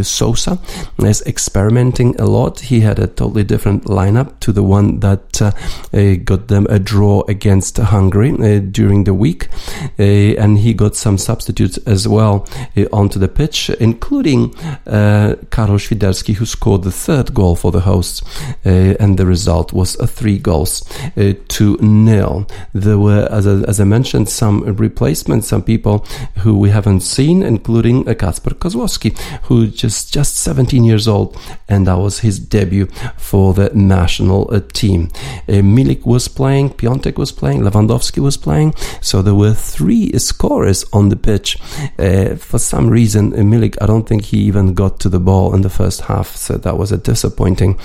Sousa, 0.04 0.58
is 1.00 1.22
experimenting 1.26 2.20
a 2.20 2.26
lot. 2.26 2.60
He 2.60 2.82
had 2.82 3.00
a 3.00 3.08
totally 3.08 3.44
different 3.44 3.86
lineup 3.86 4.40
to 4.42 4.52
the 4.52 4.64
one 4.64 5.00
that 5.00 5.40
got 6.26 6.48
them 6.48 6.68
a 6.70 6.80
draw 6.80 7.24
against 7.28 7.78
Hungary 7.78 8.32
during 8.72 9.06
the 9.06 9.14
week. 9.14 9.50
and 9.98 10.58
he 10.58 10.74
got 10.74 10.96
some 10.96 11.18
substitutes 11.18 11.78
as 11.86 12.08
well 12.08 12.46
onto 12.92 13.20
the 13.20 13.28
pitch, 13.28 13.70
including 13.80 14.54
uh, 14.88 15.36
Karol 15.50 15.80
Świderski, 15.80 16.34
who 16.36 16.46
scored 16.46 16.84
the 16.84 16.92
third 16.92 17.34
goal 17.34 17.56
for 17.56 17.72
the 17.72 17.82
hosts. 17.82 18.22
Uh, 18.66 18.83
and 19.00 19.18
the 19.18 19.26
result 19.26 19.74
was 19.74 19.96
three 19.96 20.38
goals 20.38 20.84
uh, 21.18 21.34
to 21.50 21.78
nil. 21.82 22.48
There 22.74 23.00
were, 23.00 23.28
as 23.32 23.48
I, 23.48 23.62
as 23.68 23.80
I 23.80 23.84
mentioned, 23.84 24.30
some 24.30 24.64
replacements, 24.64 25.48
some 25.48 25.64
people 25.64 26.06
who 26.40 26.58
we 26.58 26.70
haven't 26.70 27.02
seen, 27.02 27.44
including 27.44 28.08
uh, 28.08 28.14
Kacper 28.14 28.54
Kozłowski, 28.54 29.18
who 29.44 29.68
just 29.68 30.14
just 30.14 30.38
17 30.38 30.84
years 30.84 31.08
old, 31.08 31.38
and 31.70 31.88
that 31.88 31.98
was 31.98 32.20
his 32.20 32.40
debut 32.40 32.88
for 33.18 33.54
the 33.54 33.70
national 33.74 34.46
team. 34.74 35.10
Milik 35.48 36.06
was 36.06 36.28
playing, 36.28 36.72
Piątek 36.72 37.18
was 37.18 37.32
playing, 37.32 37.62
Lewandowski 37.62 38.20
was 38.20 38.38
playing. 38.38 38.74
So 39.02 39.22
there 39.22 39.36
were 39.36 39.54
three 39.54 40.18
scorers 40.18 40.86
on 40.94 41.10
the 41.10 41.16
pitch. 41.16 41.58
Uh, 42.00 42.36
for 42.36 42.60
some 42.60 42.90
reason, 42.90 43.32
Milik, 43.32 43.78
I 43.82 43.86
don't 43.86 44.08
think 44.08 44.26
he 44.26 44.38
even 44.40 44.74
got 44.74 45.00
to 45.02 45.10
the 45.10 45.20
ball 45.20 45.54
in 45.54 45.62
the 45.62 45.70
first 45.70 46.02
half. 46.02 46.36
So 46.36 46.58
that 46.58 46.78
was 46.78 46.92
a 46.92 46.98
disappointing 46.98 47.76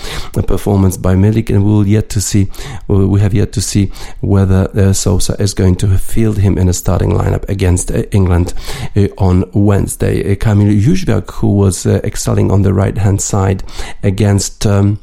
performance 0.46 0.87
by 0.96 1.14
Milik, 1.14 1.50
and 1.50 1.64
we'll 1.64 1.86
yet 1.86 2.08
to 2.10 2.20
see. 2.20 2.48
We 2.88 3.20
have 3.20 3.34
yet 3.34 3.52
to 3.52 3.60
see 3.60 3.90
whether 4.20 4.70
uh, 4.74 4.92
Sousa 4.92 5.36
is 5.38 5.54
going 5.54 5.76
to 5.76 5.98
field 5.98 6.38
him 6.38 6.58
in 6.58 6.68
a 6.68 6.72
starting 6.72 7.10
lineup 7.10 7.48
against 7.48 7.90
uh, 7.90 8.02
England 8.10 8.54
uh, 8.96 9.08
on 9.18 9.44
Wednesday. 9.52 10.32
Uh, 10.32 10.36
Kamil 10.36 10.68
Jóźwiak, 10.68 11.30
who 11.30 11.54
was 11.56 11.86
uh, 11.86 12.00
excelling 12.04 12.50
on 12.50 12.62
the 12.62 12.72
right 12.72 12.96
hand 12.96 13.20
side 13.20 13.62
against. 14.02 14.66
Um, 14.66 15.00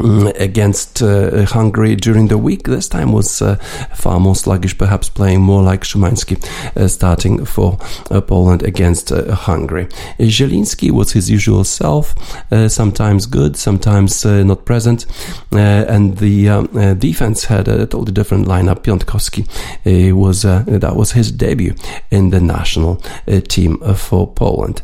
against 0.00 1.02
uh, 1.02 1.44
Hungary 1.44 1.96
during 1.96 2.28
the 2.28 2.38
week. 2.38 2.64
This 2.64 2.88
time 2.88 3.12
was 3.12 3.42
uh, 3.42 3.56
far 3.94 4.18
more 4.20 4.34
sluggish, 4.34 4.76
perhaps 4.76 5.08
playing 5.08 5.40
more 5.40 5.62
like 5.62 5.82
Szymański, 5.82 6.42
uh, 6.76 6.88
starting 6.88 7.44
for 7.44 7.78
uh, 8.10 8.20
Poland 8.20 8.62
against 8.62 9.12
uh, 9.12 9.34
Hungary. 9.34 9.86
Zieliński 10.18 10.90
was 10.90 11.12
his 11.12 11.30
usual 11.30 11.64
self, 11.64 12.14
uh, 12.52 12.68
sometimes 12.68 13.26
good, 13.26 13.56
sometimes 13.56 14.24
not 14.24 14.64
present, 14.64 15.06
and 15.52 16.18
the 16.18 16.48
um, 16.48 16.98
defense 16.98 17.44
had 17.44 17.68
a 17.68 17.86
totally 17.86 18.12
different 18.12 18.46
lineup. 18.46 18.82
Piątkowski 18.82 19.46
was 20.12 20.42
that 20.42 20.96
was 20.96 21.12
his 21.12 21.30
debut 21.30 21.74
in 22.10 22.30
the 22.30 22.40
national 22.40 22.96
team 23.48 23.78
for 23.94 24.26
Poland. 24.26 24.82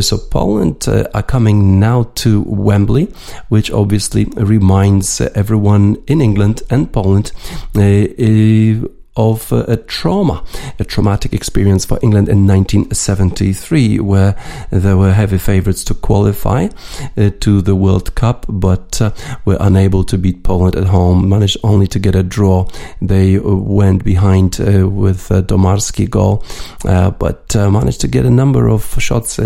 so 0.00 0.18
Poland 0.18 0.88
are 1.14 1.22
coming 1.22 1.78
now 1.80 2.04
to 2.14 2.42
Wembley, 2.42 3.12
which 3.48 3.70
obviously 3.70 4.26
reminds 4.58 5.20
everyone 5.20 6.02
in 6.06 6.20
England 6.20 6.62
and 6.70 6.92
Poland 6.92 7.32
uh, 7.74 7.80
uh, 7.80 8.88
of 9.16 9.52
uh, 9.52 9.64
a 9.66 9.76
trauma, 9.76 10.44
a 10.78 10.84
traumatic 10.84 11.32
experience 11.32 11.84
for 11.84 11.98
England 12.02 12.28
in 12.28 12.46
1973, 12.46 14.00
where 14.00 14.36
there 14.70 14.96
were 14.96 15.12
heavy 15.12 15.38
favourites 15.38 15.82
to 15.84 15.94
qualify 15.94 16.68
uh, 17.16 17.30
to 17.40 17.62
the 17.62 17.74
World 17.74 18.14
Cup, 18.14 18.46
but 18.48 19.00
uh, 19.00 19.10
were 19.44 19.56
unable 19.60 20.04
to 20.04 20.18
beat 20.18 20.42
Poland 20.42 20.76
at 20.76 20.86
home, 20.86 21.28
managed 21.28 21.56
only 21.64 21.86
to 21.86 21.98
get 21.98 22.14
a 22.14 22.22
draw. 22.22 22.66
They 23.00 23.38
uh, 23.38 23.42
went 23.42 24.04
behind 24.04 24.60
uh, 24.60 24.88
with 24.88 25.30
a 25.30 25.42
Domarski 25.42 26.08
goal, 26.08 26.44
uh, 26.84 27.10
but 27.10 27.54
managed 27.54 28.00
to 28.02 28.08
get 28.08 28.26
a 28.26 28.30
number 28.30 28.68
of 28.68 28.84
shots 29.00 29.38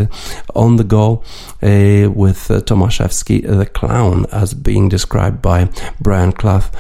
on 0.55 0.77
the 0.77 0.85
goal 0.85 1.25
with 1.63 2.49
Tomaszewski, 2.49 3.47
the 3.47 3.67
clown, 3.67 4.27
as 4.33 4.55
being 4.55 4.89
described 4.89 5.41
by 5.41 5.69
Brian 6.01 6.33
Clough, 6.33 6.71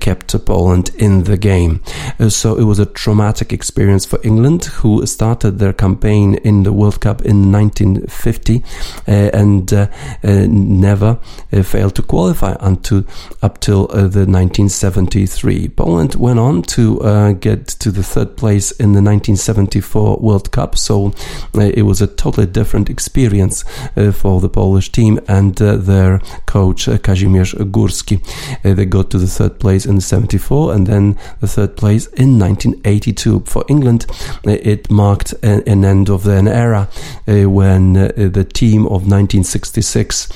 kept 0.00 0.44
Poland 0.44 0.90
in 0.96 1.24
the 1.24 1.36
game 1.36 1.82
so 2.28 2.56
it 2.56 2.64
was 2.64 2.78
a 2.78 2.86
traumatic 2.86 3.52
experience 3.52 4.04
for 4.04 4.18
England, 4.22 4.64
who 4.66 5.04
started 5.06 5.58
their 5.58 5.72
campaign 5.72 6.34
in 6.44 6.62
the 6.62 6.72
World 6.72 7.00
Cup 7.00 7.22
in 7.22 7.52
1950 7.52 8.62
uh, 9.06 9.10
and 9.10 9.72
uh, 9.72 9.86
uh, 10.22 10.46
never 10.48 11.18
uh, 11.52 11.62
failed 11.62 11.94
to 11.96 12.02
qualify 12.02 12.56
until 12.60 13.04
up 13.42 13.60
till 13.60 13.84
uh, 13.90 14.08
the 14.08 14.26
1973. 14.26 15.68
Poland 15.68 16.14
went 16.14 16.38
on 16.38 16.62
to 16.62 17.00
uh, 17.00 17.32
get 17.32 17.66
to 17.66 17.90
the 17.90 18.02
third 18.02 18.36
place 18.36 18.70
in 18.72 18.92
the 18.92 19.02
1974 19.02 20.18
World 20.18 20.50
Cup, 20.50 20.76
so 20.76 21.12
it 21.54 21.84
was 21.84 22.00
a 22.00 22.06
totally 22.06 22.46
different 22.46 22.90
experience 22.90 23.64
for 24.12 24.40
the 24.40 24.48
Polish 24.48 24.90
team 24.92 25.20
and 25.28 25.56
their 25.56 26.20
coach 26.46 26.86
Kazimierz 26.86 27.54
Górski. 27.70 28.20
they 28.62 28.84
got 28.84 29.10
to 29.10 29.18
the 29.18 29.26
third 29.26 29.58
place 29.58 29.86
in 29.86 30.00
74 30.00 30.74
and 30.74 30.86
then 30.86 31.18
the 31.40 31.46
third 31.46 31.76
place 31.76 32.06
in 32.18 32.38
1982. 32.38 33.44
For 33.46 33.64
England, 33.68 34.06
uh, 34.46 34.50
it 34.50 34.90
marked 34.90 35.32
an, 35.42 35.84
end 35.84 36.10
of 36.10 36.26
an 36.26 36.48
era 36.48 36.88
uh, 37.26 37.48
when 37.48 37.96
uh, 37.96 38.12
the 38.16 38.44
team 38.44 38.86
of 38.86 39.06
1966, 39.06 40.28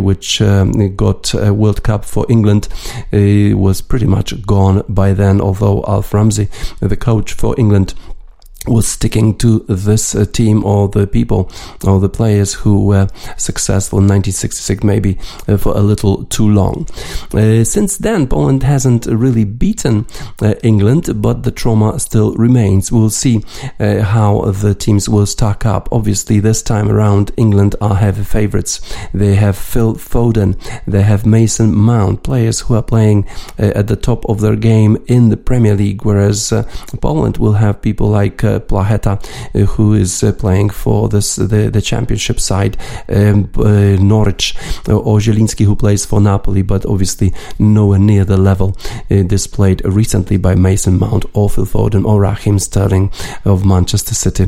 which 0.00 0.42
um, 0.42 0.96
got 0.96 1.32
a 1.34 1.54
World 1.54 1.82
Cup 1.82 2.04
for 2.04 2.26
England, 2.28 2.68
was 3.12 3.80
pretty 3.80 4.06
much 4.06 4.44
gone 4.46 4.82
by 4.88 5.12
then, 5.12 5.40
although 5.40 5.84
Alf 5.86 6.12
Ramsey, 6.12 6.48
the 6.80 6.96
coach 6.96 7.32
for 7.32 7.54
England, 7.58 7.94
was 8.66 8.88
sticking 8.88 9.36
to 9.38 9.60
this 9.68 10.14
uh, 10.14 10.24
team 10.24 10.64
or 10.64 10.88
the 10.88 11.06
people 11.06 11.50
or 11.86 12.00
the 12.00 12.08
players 12.08 12.54
who 12.54 12.86
were 12.86 13.08
successful 13.36 13.98
in 13.98 14.04
1966 14.04 14.82
maybe 14.82 15.18
uh, 15.48 15.56
for 15.56 15.76
a 15.76 15.80
little 15.80 16.24
too 16.24 16.48
long. 16.48 16.86
Uh, 17.32 17.64
since 17.64 17.98
then, 17.98 18.26
Poland 18.26 18.62
hasn't 18.62 19.06
really 19.06 19.44
beaten 19.44 20.06
uh, 20.40 20.54
England, 20.62 21.20
but 21.20 21.42
the 21.42 21.50
trauma 21.50 21.98
still 21.98 22.34
remains. 22.34 22.90
We'll 22.90 23.10
see 23.10 23.42
uh, 23.78 24.02
how 24.02 24.52
the 24.52 24.74
teams 24.74 25.08
will 25.08 25.26
stack 25.26 25.66
up. 25.66 25.88
Obviously, 25.92 26.40
this 26.40 26.62
time 26.62 26.90
around, 26.90 27.32
England 27.36 27.76
are 27.80 27.96
heavy 27.96 28.24
favourites. 28.24 28.80
They 29.12 29.34
have 29.34 29.56
Phil 29.56 29.94
Foden, 29.94 30.58
they 30.86 31.02
have 31.02 31.26
Mason 31.26 31.74
Mount, 31.74 32.22
players 32.22 32.60
who 32.60 32.74
are 32.74 32.82
playing 32.82 33.26
uh, 33.58 33.72
at 33.74 33.88
the 33.88 33.96
top 33.96 34.24
of 34.28 34.40
their 34.40 34.56
game 34.56 35.02
in 35.06 35.28
the 35.28 35.36
Premier 35.36 35.74
League, 35.74 36.04
whereas 36.04 36.52
Poland 37.00 37.36
will 37.38 37.54
have 37.54 37.82
people 37.82 38.08
like 38.08 38.42
Placheta, 38.60 39.18
uh, 39.54 39.66
who 39.66 39.94
is 39.94 40.22
uh, 40.22 40.32
playing 40.32 40.70
for 40.70 41.08
this 41.08 41.36
the, 41.36 41.70
the 41.70 41.82
championship 41.82 42.40
side, 42.40 42.76
um, 43.08 43.50
uh, 43.58 43.96
Norwich, 44.00 44.54
or 44.88 45.18
Zieliński, 45.18 45.64
who 45.64 45.76
plays 45.76 46.04
for 46.04 46.20
Napoli, 46.20 46.62
but 46.62 46.86
obviously 46.86 47.32
nowhere 47.58 47.98
near 47.98 48.24
the 48.24 48.36
level 48.36 48.76
displayed 49.08 49.84
recently 49.84 50.36
by 50.36 50.54
Mason 50.54 50.98
Mount 50.98 51.24
or 51.32 51.48
Phil 51.50 51.66
Foden 51.66 52.04
or 52.04 52.20
Raheem 52.20 52.58
Sterling 52.58 53.10
of 53.44 53.64
Manchester 53.64 54.14
City, 54.14 54.46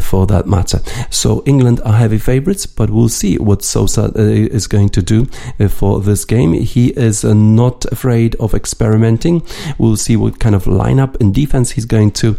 for 0.00 0.26
that 0.26 0.44
matter. 0.46 0.80
So 1.10 1.42
England 1.46 1.80
are 1.84 1.94
heavy 1.94 2.18
favourites, 2.18 2.66
but 2.66 2.90
we'll 2.90 3.08
see 3.08 3.38
what 3.38 3.62
Sousa 3.62 4.12
is 4.16 4.66
going 4.66 4.90
to 4.90 5.02
do 5.02 5.26
for 5.68 6.00
this 6.00 6.24
game. 6.24 6.52
He 6.52 6.88
is 6.88 7.24
not 7.24 7.84
afraid 7.86 8.34
of 8.36 8.54
experimenting. 8.54 9.42
We'll 9.78 9.96
see 9.96 10.16
what 10.16 10.38
kind 10.38 10.54
of 10.54 10.64
lineup 10.64 11.20
and 11.20 11.34
defense 11.34 11.72
he's 11.72 11.86
going 11.86 12.12
to 12.12 12.36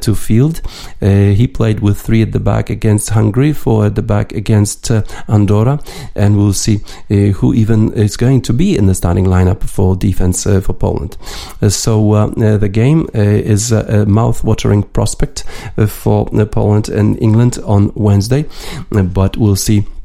to 0.00 0.14
field 0.14 0.39
field. 0.40 0.60
Uh, 1.02 1.34
he 1.34 1.46
played 1.46 1.80
with 1.80 2.00
three 2.00 2.22
at 2.22 2.32
the 2.32 2.40
back 2.40 2.70
against 2.70 3.10
Hungary, 3.10 3.52
four 3.52 3.86
at 3.86 3.94
the 3.94 4.02
back 4.02 4.32
against 4.32 4.90
uh, 4.90 5.02
Andorra, 5.28 5.78
and 6.14 6.36
we'll 6.36 6.52
see 6.52 6.80
uh, 7.10 7.32
who 7.38 7.54
even 7.54 7.92
is 7.92 8.16
going 8.16 8.42
to 8.42 8.52
be 8.52 8.76
in 8.76 8.86
the 8.86 8.94
starting 8.94 9.26
lineup 9.26 9.62
for 9.62 9.96
defense 9.96 10.44
for 10.44 10.72
Poland. 10.72 11.16
so 11.68 12.30
the 12.36 12.68
game 12.68 13.08
is 13.14 13.72
a 13.72 14.06
mouth-watering 14.06 14.82
prospect 14.82 15.44
for 15.88 16.26
Poland 16.46 16.88
and 16.88 17.20
England 17.22 17.58
on 17.64 17.92
Wednesday, 17.94 18.44
but 18.90 19.36
we'll 19.36 19.56
see 19.56 19.80
uh, 19.80 19.99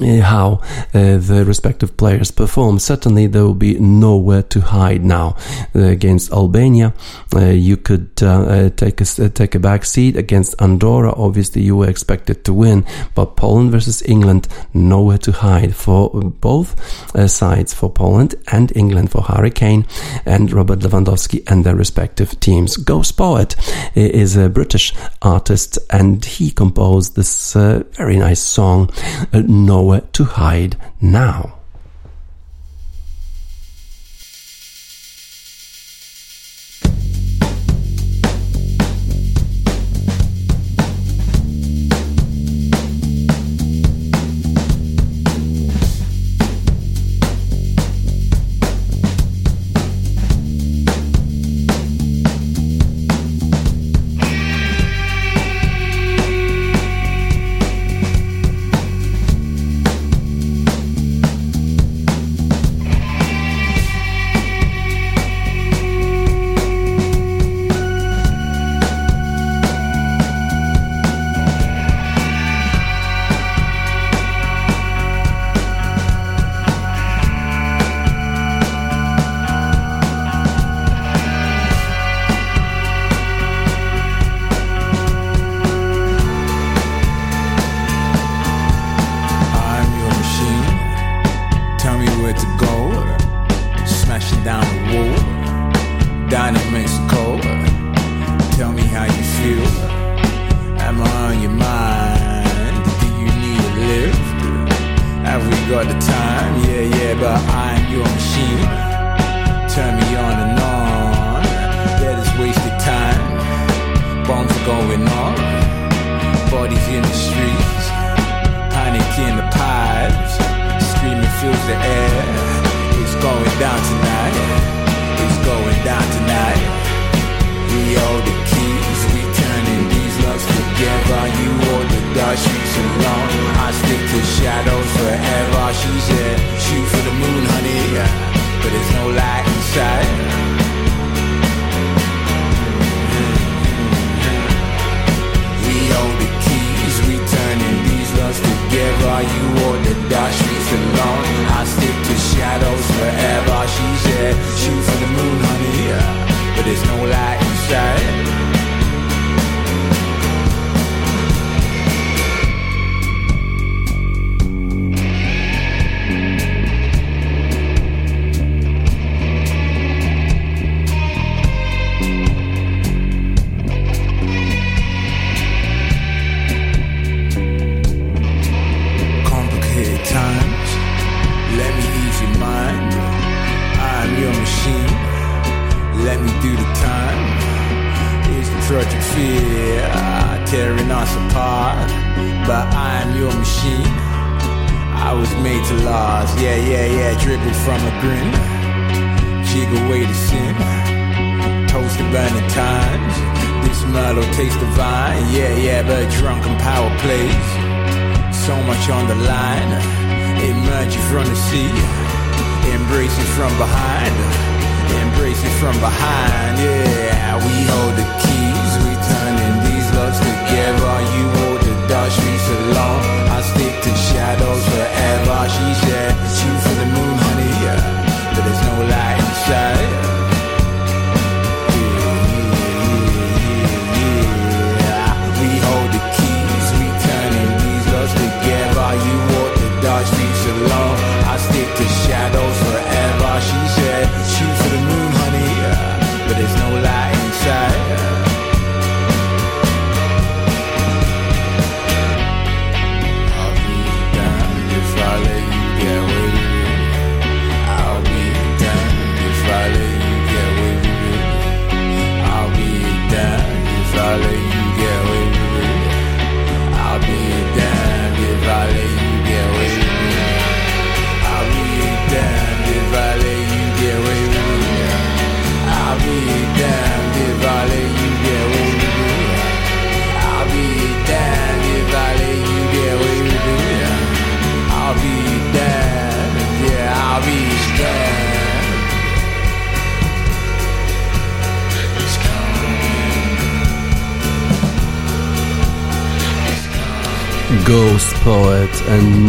how 0.00 0.60
uh, 0.94 1.16
the 1.16 1.44
respective 1.46 1.96
players 1.96 2.30
perform. 2.30 2.78
Certainly, 2.78 3.28
there 3.28 3.42
will 3.42 3.54
be 3.54 3.78
nowhere 3.78 4.42
to 4.42 4.60
hide 4.60 5.04
now 5.04 5.36
uh, 5.74 5.80
against 5.80 6.32
Albania. 6.32 6.92
Uh, 7.34 7.46
you 7.46 7.76
could 7.76 8.10
uh, 8.22 8.26
uh, 8.26 8.70
take 8.70 9.00
a 9.00 9.28
take 9.28 9.54
a 9.54 9.58
back 9.58 9.84
seat 9.84 10.16
against 10.16 10.60
Andorra. 10.60 11.12
Obviously, 11.16 11.62
you 11.62 11.76
were 11.76 11.88
expected 11.88 12.44
to 12.44 12.52
win, 12.52 12.84
but 13.14 13.36
Poland 13.36 13.70
versus 13.70 14.02
England, 14.02 14.48
nowhere 14.74 15.18
to 15.18 15.32
hide 15.32 15.74
for 15.74 16.10
both 16.40 16.76
sides, 17.30 17.72
for 17.72 17.90
Poland 17.90 18.34
and 18.52 18.72
England, 18.76 19.10
for 19.10 19.22
Harry 19.22 19.50
Kane 19.50 19.86
and 20.26 20.52
Robert 20.52 20.80
Lewandowski 20.80 21.42
and 21.50 21.64
their 21.64 21.76
respective 21.76 22.38
teams. 22.40 22.76
Ghostpoet 22.76 23.56
is 23.94 24.36
a 24.36 24.48
British 24.48 24.92
artist, 25.22 25.78
and 25.90 26.24
he 26.24 26.50
composed 26.50 27.16
this 27.16 27.54
very 27.54 28.16
nice 28.16 28.40
song, 28.40 28.90
"No." 29.32 29.85
Nowhere 29.86 30.00
to 30.12 30.24
hide 30.24 30.76
now. 31.00 31.55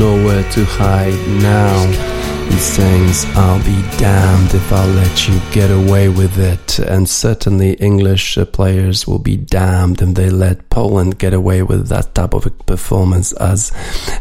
nowhere 0.08 0.44
to 0.52 0.64
hide 0.64 1.28
now. 1.42 2.17
He 2.50 2.58
sings, 2.58 3.26
I'll 3.36 3.64
be 3.64 3.82
damned 3.98 4.54
if 4.54 4.72
i 4.72 4.86
let 4.86 5.28
you 5.28 5.40
get 5.52 5.70
away 5.70 6.10
with 6.10 6.40
it. 6.40 6.80
And 6.80 7.08
certainly 7.08 7.74
English 7.74 8.38
uh, 8.38 8.46
players 8.46 9.06
will 9.06 9.20
be 9.20 9.38
damned 9.38 10.02
if 10.02 10.16
they 10.16 10.30
let 10.30 10.70
Poland 10.70 11.20
get 11.20 11.34
away 11.34 11.62
with 11.62 11.90
that 11.90 12.16
type 12.16 12.34
of 12.34 12.66
performance 12.66 13.34
as 13.34 13.72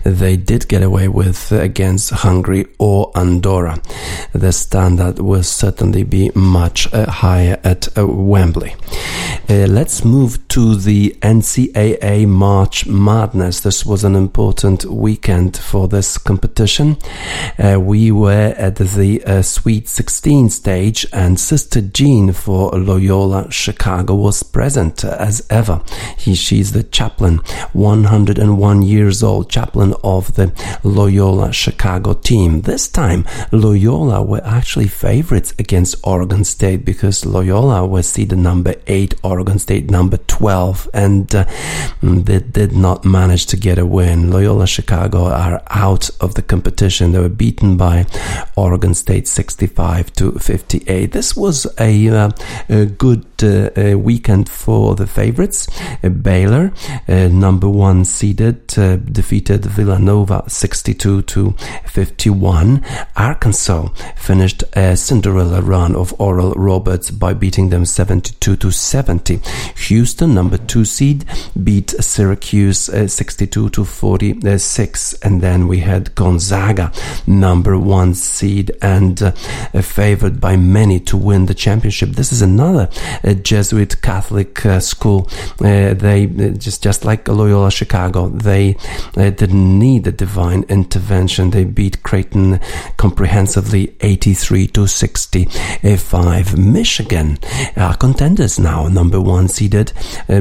they 0.04 0.36
did 0.36 0.68
get 0.68 0.82
away 0.82 1.08
with 1.08 1.52
against 1.52 2.10
Hungary 2.10 2.66
or 2.78 3.10
Andorra. 3.14 3.80
The 4.32 4.52
standard 4.52 5.20
will 5.20 5.44
certainly 5.44 6.02
be 6.02 6.30
much 6.34 6.92
uh, 6.92 7.08
higher 7.10 7.58
at 7.62 7.96
uh, 7.96 8.06
Wembley. 8.06 8.74
Uh, 9.48 9.66
let's 9.68 10.04
move 10.04 10.46
to 10.48 10.74
the 10.74 11.16
NCAA 11.22 12.26
March 12.26 12.86
Madness. 12.86 13.60
This 13.60 13.86
was 13.86 14.02
an 14.02 14.16
important 14.16 14.84
weekend 14.86 15.56
for 15.56 15.86
this 15.86 16.18
competition. 16.18 16.96
Uh, 17.56 17.78
we 17.80 18.10
were 18.10 18.25
were 18.26 18.54
at 18.58 18.74
the 18.74 19.22
uh, 19.24 19.40
Sweet 19.40 19.86
16 19.86 20.50
stage, 20.50 21.06
and 21.12 21.38
Sister 21.38 21.80
Jean 21.80 22.32
for 22.32 22.70
Loyola 22.72 23.52
Chicago 23.52 24.16
was 24.16 24.42
present 24.42 25.04
as 25.04 25.46
ever. 25.48 25.80
He, 26.18 26.34
she's 26.34 26.72
the 26.72 26.82
chaplain, 26.82 27.36
101 27.72 28.82
years 28.82 29.22
old, 29.22 29.48
chaplain 29.48 29.94
of 30.02 30.34
the 30.34 30.52
Loyola 30.82 31.52
Chicago 31.52 32.14
team. 32.14 32.62
This 32.62 32.88
time, 32.88 33.24
Loyola 33.52 34.24
were 34.24 34.42
actually 34.44 34.88
favorites 34.88 35.54
against 35.60 35.94
Oregon 36.02 36.42
State 36.42 36.84
because 36.84 37.24
Loyola 37.24 37.86
were 37.86 38.02
seeded 38.02 38.38
number 38.38 38.74
8, 38.88 39.14
Oregon 39.22 39.60
State 39.60 39.88
number 39.88 40.16
12, 40.16 40.90
and 40.92 41.32
uh, 41.32 41.44
they 42.02 42.40
did 42.40 42.72
not 42.72 43.04
manage 43.04 43.46
to 43.46 43.56
get 43.56 43.78
a 43.78 43.86
win. 43.86 44.32
Loyola 44.32 44.66
Chicago 44.66 45.26
are 45.26 45.62
out 45.70 46.10
of 46.20 46.34
the 46.34 46.42
competition. 46.42 47.12
They 47.12 47.20
were 47.20 47.28
beaten 47.28 47.76
by 47.76 48.05
Oregon 48.56 48.94
State 48.94 49.28
65 49.28 50.12
to 50.14 50.32
58. 50.32 51.12
This 51.12 51.36
was 51.36 51.66
a, 51.78 52.08
uh, 52.08 52.30
a 52.68 52.86
good 52.86 53.36
uh, 53.42 53.99
weekend 53.99 54.49
for 54.49 54.94
the 54.94 55.07
favorites. 55.07 55.68
Uh, 56.03 56.09
Baylor, 56.09 56.72
uh, 57.09 57.29
number 57.29 57.68
one 57.68 58.05
seeded, 58.05 58.66
defeated 58.66 59.64
Villanova 59.64 60.44
62 60.49 61.22
to 61.22 61.53
51. 61.87 62.85
Arkansas 63.16 63.88
finished 64.16 64.64
a 64.75 64.96
Cinderella 64.96 65.61
run 65.62 65.94
of 65.94 66.14
Oral 66.20 66.53
Roberts 66.55 67.11
by 67.11 67.35
beating 67.35 67.70
them 67.70 67.85
72 67.85 68.57
to 68.57 68.70
70. 68.70 69.40
Houston, 69.87 70.35
number 70.35 70.59
two 70.59 70.85
seed, 70.85 71.25
beat 71.62 71.90
Syracuse 71.90 72.90
62 73.12 73.70
to 73.70 73.85
46. 73.85 75.14
And 75.22 75.40
then 75.40 75.68
we 75.68 75.81
had 75.81 76.14
Gonzaga, 76.14 76.92
number 77.27 77.79
one 77.79 78.14
seed 78.14 78.72
and 78.83 79.35
favored 79.83 80.40
by 80.40 80.57
many 80.57 81.01
to 81.01 81.16
win 81.16 81.46
the 81.46 81.55
championship. 81.55 82.11
This 82.11 82.33
is 82.33 82.42
another 82.42 82.88
uh, 83.25 83.25
Jesuit 83.34 84.00
Catholic 84.02 84.64
uh, 84.64 84.80
school. 84.80 85.28
Uh, 85.60 85.94
they 85.94 86.26
just 86.58 86.82
just 86.82 87.04
like 87.04 87.26
Loyola 87.28 87.70
Chicago, 87.70 88.28
they 88.28 88.76
didn't 89.14 89.78
need 89.78 90.06
a 90.06 90.12
divine 90.12 90.64
intervention. 90.68 91.50
They 91.50 91.64
beat 91.64 92.02
Creighton 92.02 92.60
comprehensively, 92.96 93.96
83 94.00 94.68
to 94.68 94.86
65. 94.86 96.58
Michigan 96.58 97.38
are 97.76 97.96
contenders 97.96 98.58
now, 98.58 98.88
number 98.88 99.20
one 99.20 99.48
seeded, 99.48 99.92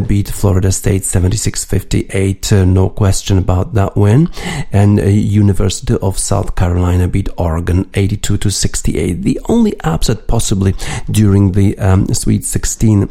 beat 0.07 0.29
Florida 0.29 0.71
State 0.71 1.03
76-58. 1.03 2.67
no 2.67 2.89
question 2.89 3.37
about 3.37 3.73
that 3.73 3.95
win. 3.95 4.29
And 4.71 4.99
University 4.99 5.95
of 6.01 6.19
South 6.19 6.55
Carolina 6.55 7.07
beat 7.07 7.29
Oregon 7.37 7.89
82 7.93 8.37
to 8.37 8.51
68. 8.51 9.21
The 9.21 9.39
only 9.49 9.79
upset 9.81 10.27
possibly 10.27 10.75
during 11.09 11.53
the 11.53 11.77
um, 11.79 12.07
Sweet 12.13 12.43
16 12.43 12.74
Sixteen 12.75 13.07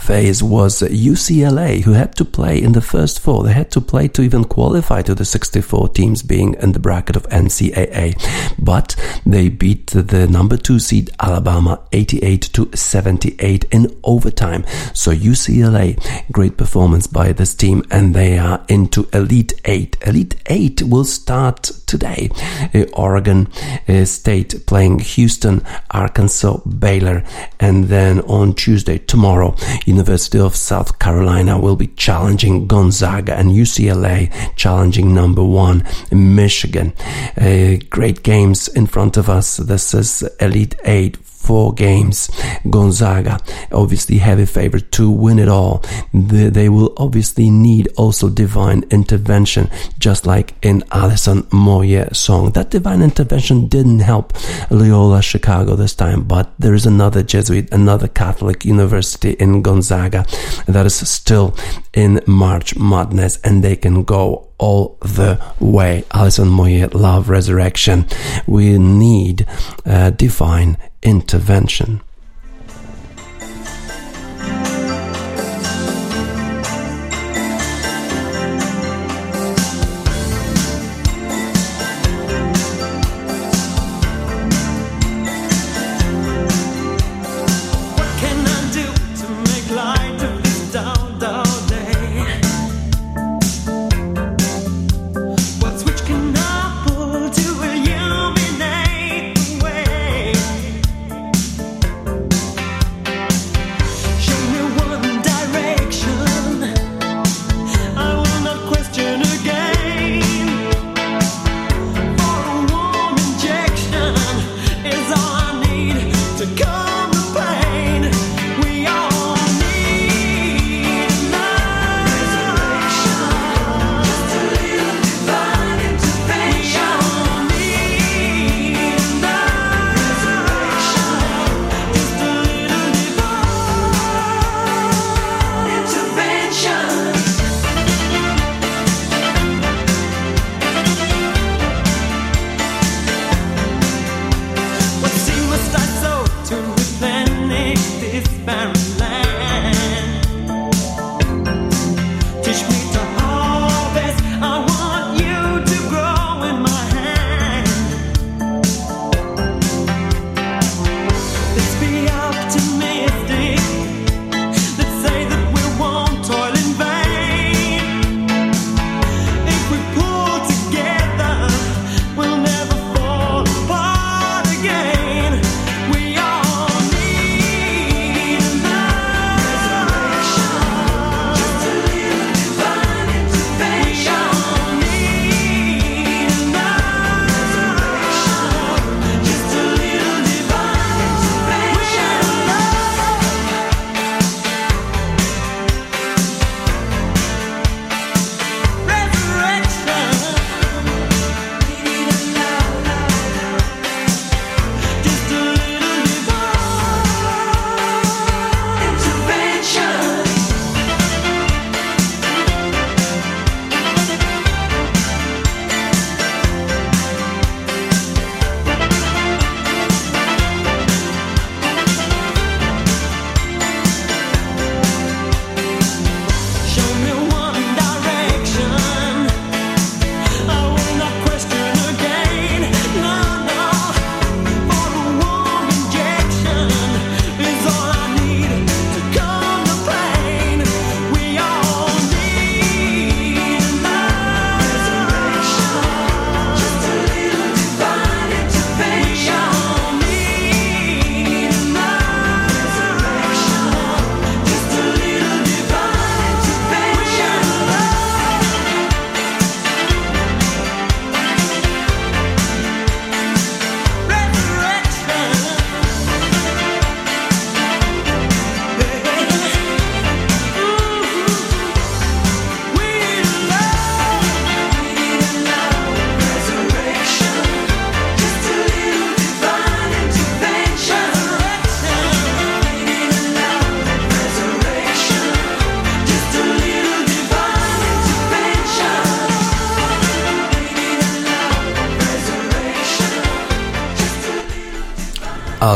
phase 0.00 0.42
was 0.42 0.82
UCLA, 0.82 1.82
who 1.82 1.92
had 1.92 2.14
to 2.16 2.24
play 2.24 2.62
in 2.62 2.72
the 2.72 2.80
first 2.80 3.20
four. 3.20 3.44
They 3.44 3.52
had 3.52 3.70
to 3.72 3.80
play 3.80 4.08
to 4.08 4.22
even 4.22 4.44
qualify 4.44 5.02
to 5.02 5.14
the 5.14 5.24
64 5.24 5.88
teams 5.90 6.22
being 6.22 6.54
in 6.54 6.72
the 6.72 6.78
bracket 6.78 7.16
of 7.16 7.28
NCAA. 7.28 8.14
But 8.58 8.96
they 9.24 9.48
beat 9.48 9.88
the 9.88 10.26
number 10.28 10.56
two 10.56 10.78
seed 10.78 11.10
Alabama 11.20 11.80
88 11.92 12.42
to 12.54 12.70
78 12.74 13.64
in 13.70 13.96
overtime. 14.04 14.64
So 14.94 15.12
UCLA, 15.12 15.96
great 16.32 16.56
performance 16.56 17.06
by 17.06 17.32
this 17.32 17.54
team, 17.54 17.84
and 17.90 18.14
they 18.14 18.38
are 18.38 18.64
into 18.68 19.08
Elite 19.12 19.54
Eight. 19.64 19.96
Elite 20.06 20.36
Eight 20.46 20.82
will 20.82 21.04
start 21.04 21.64
today. 21.86 22.30
Uh, 22.74 22.84
Oregon 22.92 23.48
uh, 23.88 24.04
State 24.04 24.66
playing 24.66 24.98
Houston, 25.00 25.64
Arkansas, 25.90 26.58
Baylor, 26.66 27.24
and 27.60 27.84
then 27.84 28.20
on 28.22 28.54
Tuesday, 28.54 28.98
tomorrow, 28.98 29.54
University 29.86 30.38
of 30.38 30.54
South 30.54 30.98
Carolina 30.98 31.58
will 31.58 31.76
be 31.76 31.86
challenging 31.86 32.66
Gonzaga 32.66 33.34
and 33.34 33.50
UCLA 33.50 34.30
challenging 34.56 35.14
number 35.14 35.42
one 35.42 35.84
Michigan. 36.10 36.92
Uh, 37.40 37.76
great 37.88 38.22
games 38.22 38.68
in 38.68 38.86
front 38.86 39.16
of 39.16 39.30
us. 39.30 39.56
This 39.56 39.94
is 39.94 40.22
Elite 40.40 40.74
Eight 40.84 41.16
four 41.46 41.72
games. 41.72 42.28
Gonzaga, 42.68 43.38
obviously 43.72 44.18
heavy 44.18 44.46
favorite 44.46 44.90
to 44.92 45.10
win 45.10 45.38
it 45.38 45.48
all. 45.48 45.84
they 46.12 46.68
will 46.68 46.92
obviously 46.96 47.50
need 47.50 47.88
also 47.96 48.28
divine 48.28 48.84
intervention, 48.90 49.70
just 49.98 50.26
like 50.26 50.54
in 50.62 50.82
Alison 50.90 51.42
Moyet 51.44 52.16
song. 52.16 52.50
That 52.52 52.70
divine 52.70 53.02
intervention 53.02 53.68
didn't 53.68 54.00
help 54.00 54.32
Loyola 54.70 55.22
Chicago 55.22 55.76
this 55.76 55.94
time, 55.94 56.24
but 56.24 56.52
there 56.58 56.74
is 56.74 56.86
another 56.86 57.22
Jesuit, 57.22 57.72
another 57.72 58.08
Catholic 58.08 58.64
university 58.64 59.32
in 59.32 59.62
Gonzaga 59.62 60.26
that 60.66 60.86
is 60.86 61.08
still 61.08 61.54
in 61.94 62.20
March 62.26 62.76
Madness 62.76 63.38
and 63.44 63.62
they 63.62 63.76
can 63.76 64.02
go 64.02 64.45
all 64.58 64.96
the 65.00 65.40
way. 65.60 66.04
Alison 66.12 66.48
Moyet, 66.48 66.94
Love 66.94 67.28
Resurrection. 67.28 68.06
We 68.46 68.78
need 68.78 69.46
uh, 69.84 70.10
divine 70.10 70.76
intervention. 71.02 72.00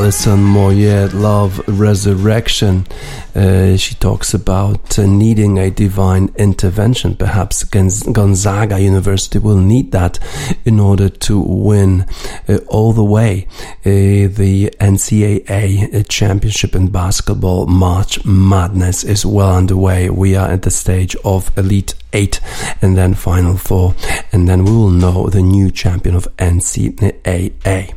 Alison 0.01 0.41
Moyet, 0.41 1.13
Love 1.13 1.61
Resurrection. 1.69 2.87
Uh, 3.35 3.77
she 3.77 3.95
talks 3.97 4.33
about 4.33 4.99
uh, 4.99 5.05
needing 5.05 5.59
a 5.59 5.71
divine 5.71 6.33
intervention. 6.37 7.15
Perhaps 7.15 7.65
Gonzaga 7.65 8.81
University 8.81 9.39
will 9.39 9.59
need 9.59 9.93
that 9.93 10.19
in 10.65 10.81
order 10.81 11.11
to 11.11 11.39
win 11.39 12.07
uh, 12.49 12.61
all 12.69 12.95
the 12.95 13.05
way 13.05 13.47
uh, 13.81 13.85
the 13.85 14.73
NCAA 14.81 15.95
uh, 15.95 16.03
championship 16.05 16.75
in 16.75 16.89
basketball. 16.89 17.67
March 17.67 18.25
Madness 18.25 19.05
is 19.05 19.27
well 19.27 19.55
underway. 19.55 20.09
We 20.09 20.35
are 20.35 20.49
at 20.49 20.63
the 20.63 20.71
stage 20.71 21.15
of 21.27 21.57
Elite 21.59 21.95
8 22.13 22.41
and 22.83 22.97
then 22.97 23.15
Final 23.15 23.57
4 23.57 23.95
and 24.33 24.49
then 24.49 24.65
we 24.65 24.73
will 24.73 24.91
know 24.91 25.29
the 25.29 25.43
new 25.43 25.71
champion 25.71 26.15
of 26.15 26.29
NCAA. 26.37 27.95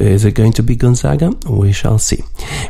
Is 0.00 0.24
it 0.24 0.32
going 0.32 0.52
to 0.52 0.62
be 0.62 0.76
Gonzaga? 0.76 1.32
We 1.48 1.72
shall 1.72 1.98
see. 1.98 2.22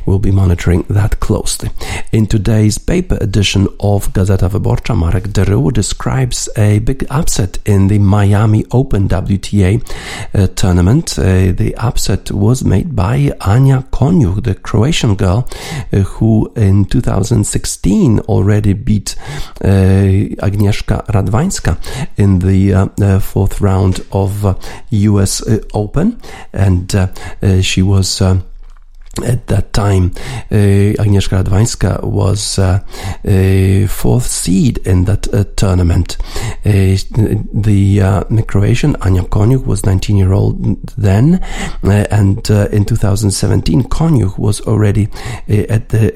We'll 0.06 0.18
be 0.20 0.30
monitoring 0.30 0.84
that 0.88 1.18
closely. 1.20 1.70
In 2.12 2.26
today's 2.26 2.78
paper 2.78 3.18
edition 3.20 3.66
of 3.80 4.12
Gazeta 4.12 4.48
Wyborcza, 4.48 4.96
Marek 4.96 5.24
Derył 5.24 5.72
describes 5.72 6.48
a 6.56 6.78
big 6.80 7.06
upset 7.10 7.58
in 7.64 7.88
the 7.88 7.98
Miami 7.98 8.64
Open 8.70 9.08
WTA 9.08 9.82
uh, 10.34 10.46
tournament. 10.48 11.18
Uh, 11.18 11.52
the 11.52 11.74
upset 11.78 12.30
was 12.30 12.64
made 12.64 12.94
by 12.94 13.32
Anja 13.40 13.82
Konjuh, 13.90 14.42
the 14.42 14.54
Croatian 14.54 15.16
girl 15.16 15.48
uh, 15.92 15.98
who 15.98 16.52
in 16.54 16.84
2016 16.84 18.20
already 18.20 18.72
beat 18.74 19.16
uh, 19.64 19.68
Agnieszka 20.52 21.02
Radwańska 21.08 21.76
in 22.18 22.38
the 22.38 22.82
uh, 22.82 23.22
fourth 23.22 23.60
round 23.60 24.00
of 24.10 24.30
US 24.92 25.44
Open. 25.72 26.16
And 26.52 26.92
she 27.62 27.82
was 27.82 28.22
at 29.24 29.46
that 29.48 29.72
time, 29.74 30.12
uh, 30.50 30.96
Agnieszka 30.98 31.44
Radwańska 31.44 32.02
was 32.02 32.58
uh, 32.58 32.80
a 33.24 33.86
fourth 33.86 34.26
seed 34.26 34.78
in 34.86 35.04
that 35.04 35.32
uh, 35.34 35.44
tournament. 35.56 36.16
Uh, 36.64 36.96
the 37.52 38.00
uh, 38.00 38.24
Croatian 38.46 38.94
Anja 38.94 39.28
Konjuh 39.28 39.66
was 39.66 39.84
19 39.84 40.16
year 40.16 40.32
old 40.32 40.82
then, 40.96 41.34
uh, 41.84 42.06
and 42.10 42.48
in 42.48 42.84
2017, 42.86 43.82
Konjuh 43.84 44.38
was 44.38 44.62
already 44.62 45.08
at 45.48 45.90
the 45.90 46.12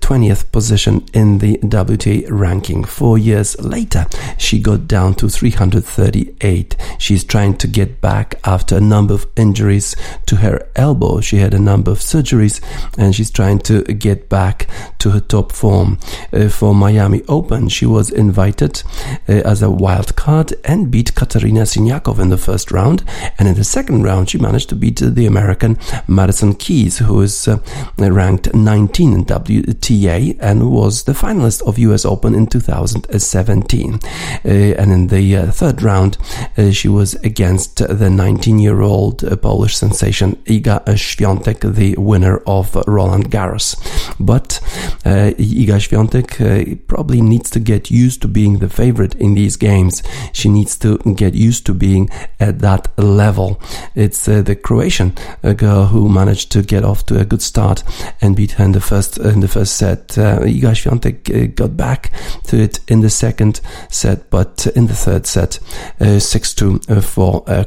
20th 0.00 0.50
position 0.52 1.04
in 1.12 1.38
the 1.38 1.58
WTA 1.58 2.30
ranking. 2.30 2.84
Four 2.84 3.18
years 3.18 3.60
later, 3.60 4.06
she 4.38 4.58
got 4.58 4.88
down 4.88 5.14
to 5.16 5.28
338. 5.28 6.76
She's 6.98 7.24
trying 7.24 7.58
to 7.58 7.66
get 7.66 8.00
back 8.00 8.36
after 8.44 8.76
a 8.78 8.80
number 8.80 9.12
of 9.12 9.26
injuries 9.36 9.94
to 10.26 10.36
her 10.36 10.66
elbow. 10.76 11.20
She 11.20 11.36
had 11.36 11.52
a 11.52 11.58
number 11.58 11.90
of 11.90 11.98
surgeries 11.98 12.21
surgeries 12.22 12.60
and 12.98 13.14
she's 13.14 13.30
trying 13.30 13.58
to 13.58 13.82
get 13.82 14.28
back 14.28 14.68
to 14.98 15.10
her 15.10 15.20
top 15.20 15.52
form. 15.52 15.98
Uh, 16.32 16.48
for 16.48 16.74
Miami 16.74 17.22
Open, 17.28 17.68
she 17.68 17.86
was 17.86 18.10
invited 18.10 18.82
uh, 19.28 19.32
as 19.44 19.62
a 19.62 19.70
wild 19.70 20.16
card 20.16 20.52
and 20.64 20.90
beat 20.90 21.14
Katerina 21.14 21.62
Siniakov 21.62 22.18
in 22.18 22.30
the 22.30 22.38
first 22.38 22.70
round. 22.70 23.04
And 23.38 23.48
in 23.48 23.54
the 23.54 23.64
second 23.64 24.02
round, 24.02 24.30
she 24.30 24.38
managed 24.38 24.68
to 24.70 24.76
beat 24.76 25.00
the 25.00 25.26
American 25.26 25.78
Madison 26.06 26.54
Keys, 26.54 26.98
who 26.98 27.20
is 27.22 27.48
uh, 27.48 27.58
ranked 27.98 28.54
19 28.54 29.12
in 29.12 29.24
WTA 29.24 30.36
and 30.40 30.70
was 30.70 31.04
the 31.04 31.12
finalist 31.12 31.62
of 31.62 31.78
US 31.78 32.04
Open 32.04 32.34
in 32.34 32.46
2017. 32.46 33.94
Uh, 33.94 34.48
and 34.48 34.92
in 34.92 35.06
the 35.08 35.36
uh, 35.36 35.50
third 35.50 35.82
round, 35.82 36.18
uh, 36.56 36.70
she 36.70 36.88
was 36.88 37.14
against 37.16 37.76
the 37.76 38.10
19 38.10 38.58
year 38.58 38.80
old 38.82 39.22
Polish 39.42 39.76
sensation 39.76 40.36
Iga 40.44 40.82
Świątek, 40.96 41.60
the 41.74 41.94
winner 42.12 42.36
of 42.46 42.76
Roland 42.86 43.30
Garros. 43.30 43.76
But 44.18 44.60
uh, 45.04 45.32
Iga 45.38 45.80
Świątek 45.80 46.40
uh, 46.40 46.76
probably 46.86 47.22
needs 47.22 47.50
to 47.50 47.60
get 47.60 47.90
used 47.90 48.20
to 48.20 48.28
being 48.28 48.58
the 48.58 48.68
favorite 48.68 49.14
in 49.18 49.34
these 49.34 49.56
games. 49.58 50.02
She 50.32 50.48
needs 50.48 50.78
to 50.78 50.98
get 51.16 51.34
used 51.34 51.64
to 51.66 51.74
being 51.74 52.10
at 52.38 52.58
that 52.60 52.88
level. 52.98 53.60
It's 53.94 54.28
uh, 54.28 54.42
the 54.42 54.56
Croatian 54.56 55.12
girl 55.56 55.86
who 55.86 56.08
managed 56.08 56.50
to 56.52 56.62
get 56.62 56.84
off 56.84 57.04
to 57.06 57.18
a 57.20 57.24
good 57.24 57.42
start 57.42 57.84
and 58.20 58.36
beat 58.36 58.52
her 58.52 58.64
in 58.64 58.72
the 58.72 58.80
first 58.80 59.18
in 59.18 59.40
the 59.40 59.48
first 59.48 59.76
set. 59.76 60.18
Uh, 60.18 60.40
Iga 60.40 60.74
Świątek 60.74 61.30
uh, 61.30 61.46
got 61.54 61.76
back 61.76 62.10
to 62.48 62.56
it 62.56 62.80
in 62.88 63.00
the 63.00 63.10
second 63.10 63.60
set, 63.88 64.30
but 64.30 64.66
in 64.76 64.86
the 64.86 64.94
third 64.94 65.26
set, 65.26 65.60
uh, 66.00 66.18
six 66.18 66.54
two 66.54 66.78
for 67.02 67.44
uh, 67.46 67.64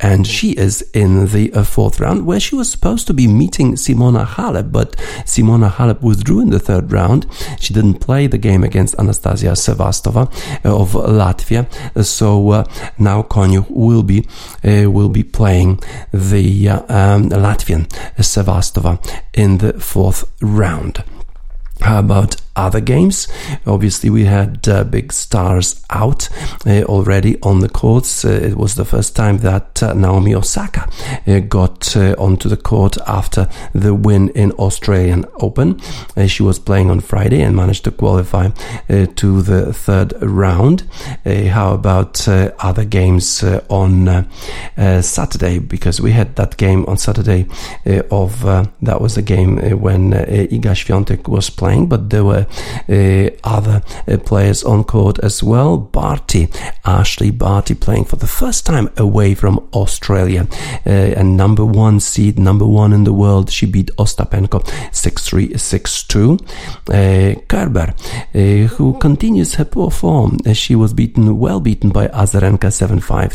and 0.00 0.26
she 0.26 0.50
is 0.52 0.82
in 0.92 1.26
the 1.26 1.50
fourth 1.64 2.00
round 2.00 2.26
where 2.26 2.40
she 2.40 2.54
was 2.54 2.70
supposed 2.70 3.06
to 3.06 3.14
be 3.14 3.26
meeting 3.26 3.73
Simona 3.74 4.26
Halep, 4.26 4.72
but 4.72 4.92
Simona 5.24 5.70
Halep 5.70 6.02
withdrew 6.02 6.40
in 6.40 6.50
the 6.50 6.58
third 6.58 6.92
round. 6.92 7.26
She 7.58 7.74
didn't 7.74 8.00
play 8.00 8.26
the 8.26 8.38
game 8.38 8.64
against 8.64 8.94
Anastasia 8.98 9.52
Sevastova 9.52 10.26
uh, 10.64 10.80
of 10.80 10.92
Latvia, 10.92 11.66
so 12.04 12.50
uh, 12.50 12.64
now 12.98 13.22
Konjuh 13.22 13.66
will 13.70 14.02
be 14.02 14.26
uh, 14.64 14.90
will 14.90 15.08
be 15.08 15.22
playing 15.22 15.80
the 16.12 16.68
um, 16.68 17.30
Latvian 17.30 17.86
Sevastova 18.18 18.98
in 19.32 19.58
the 19.58 19.74
fourth 19.74 20.24
round. 20.40 21.04
How 21.80 21.98
about 21.98 22.36
other 22.56 22.80
games. 22.80 23.28
Obviously, 23.66 24.10
we 24.10 24.24
had 24.24 24.68
uh, 24.68 24.84
big 24.84 25.12
stars 25.12 25.82
out 25.90 26.28
uh, 26.66 26.82
already 26.84 27.40
on 27.42 27.60
the 27.60 27.68
courts. 27.68 28.24
Uh, 28.24 28.30
it 28.30 28.56
was 28.56 28.74
the 28.74 28.84
first 28.84 29.16
time 29.16 29.38
that 29.38 29.82
uh, 29.82 29.92
Naomi 29.94 30.34
Osaka 30.34 30.88
uh, 31.26 31.40
got 31.40 31.96
uh, 31.96 32.14
onto 32.18 32.48
the 32.48 32.56
court 32.56 32.96
after 33.06 33.48
the 33.74 33.94
win 33.94 34.28
in 34.30 34.52
Australian 34.52 35.24
Open. 35.40 35.80
she 36.26 36.42
was 36.42 36.58
playing 36.58 36.90
on 36.90 37.00
Friday 37.00 37.42
and 37.42 37.56
managed 37.56 37.84
to 37.84 37.90
qualify 37.90 38.48
to 39.16 39.42
the 39.42 39.72
third 39.72 40.12
round. 40.22 40.82
how 41.24 41.74
about 41.74 42.26
other 42.28 42.84
games 42.84 43.42
on 43.68 44.26
Saturday? 45.02 45.58
Because 45.58 46.00
we 46.00 46.12
had 46.12 46.36
that 46.36 46.56
game 46.56 46.84
on 46.86 46.96
Saturday 46.96 47.46
of 48.10 48.42
that 48.82 49.00
was 49.00 49.14
the 49.14 49.22
game 49.22 49.56
when 49.80 50.12
Iga 50.12 50.74
Świątek 50.74 51.28
was 51.28 51.50
playing, 51.50 51.88
but 51.88 52.10
there 52.10 52.24
were 52.24 52.43
uh, 52.88 53.30
other 53.44 53.82
uh, 54.08 54.16
players 54.18 54.64
on 54.64 54.84
court 54.84 55.18
as 55.20 55.42
well. 55.42 55.76
Barty, 55.76 56.46
Ashleigh 56.84 57.36
Barty 57.36 57.74
playing 57.74 58.04
for 58.04 58.16
the 58.16 58.26
first 58.26 58.66
time 58.66 58.90
away 58.96 59.34
from 59.34 59.58
Australia. 59.72 60.46
Uh, 60.86 60.90
and 60.90 61.36
number 61.36 61.64
one 61.64 62.00
seed, 62.00 62.38
number 62.38 62.66
one 62.66 62.92
in 62.92 63.04
the 63.04 63.12
world, 63.12 63.50
she 63.50 63.66
beat 63.66 63.90
Ostapenko 63.96 64.62
6-3, 64.92 65.52
6-2. 65.54 66.40
Uh, 66.88 67.40
Kerber, 67.48 67.94
uh, 68.34 68.38
who 68.76 68.98
continues 68.98 69.54
her 69.54 69.64
poor 69.64 69.90
form, 69.90 70.38
uh, 70.46 70.52
she 70.52 70.74
was 70.74 70.92
beaten, 70.92 71.38
well 71.38 71.60
beaten 71.60 71.90
by 71.90 72.08
Azarenka 72.08 72.70
7-5, 72.70 73.32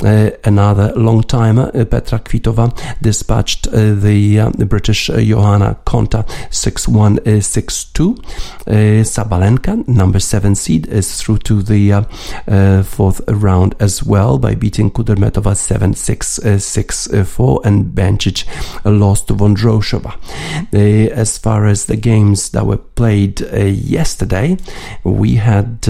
6-2. 0.00 0.38
another 0.44 0.92
long 0.94 1.22
timer, 1.22 1.70
Petra 1.84 2.18
Kvitova, 2.18 2.72
dispatched 3.00 3.70
the, 3.70 4.52
the 4.56 4.66
British 4.66 5.06
Johanna 5.06 5.78
Konta 5.86 6.26
6-1, 6.50 7.18
6-2. 7.20 8.01
Uh, 8.10 9.04
Sabalenka, 9.04 9.86
number 9.88 10.18
seven 10.20 10.54
seed, 10.54 10.86
is 10.88 11.20
through 11.20 11.38
to 11.38 11.62
the 11.62 11.92
uh, 11.92 12.02
uh, 12.48 12.82
fourth 12.82 13.20
round 13.28 13.74
as 13.80 14.02
well 14.02 14.38
by 14.38 14.54
beating 14.54 14.90
Kudermetova 14.90 15.56
7 15.56 15.94
6 15.94 16.38
uh, 16.38 16.58
6 16.58 17.12
uh, 17.12 17.24
4 17.24 17.60
and 17.64 17.94
Bencic 17.94 18.44
lost 18.84 19.28
to 19.28 19.34
Vondrousova. 19.34 20.14
Uh, 20.72 21.12
as 21.12 21.38
far 21.38 21.66
as 21.66 21.86
the 21.86 21.96
games 21.96 22.50
that 22.50 22.66
were 22.66 22.76
played 22.76 23.40
yesterday, 23.40 24.56
we 25.04 25.36
had 25.36 25.88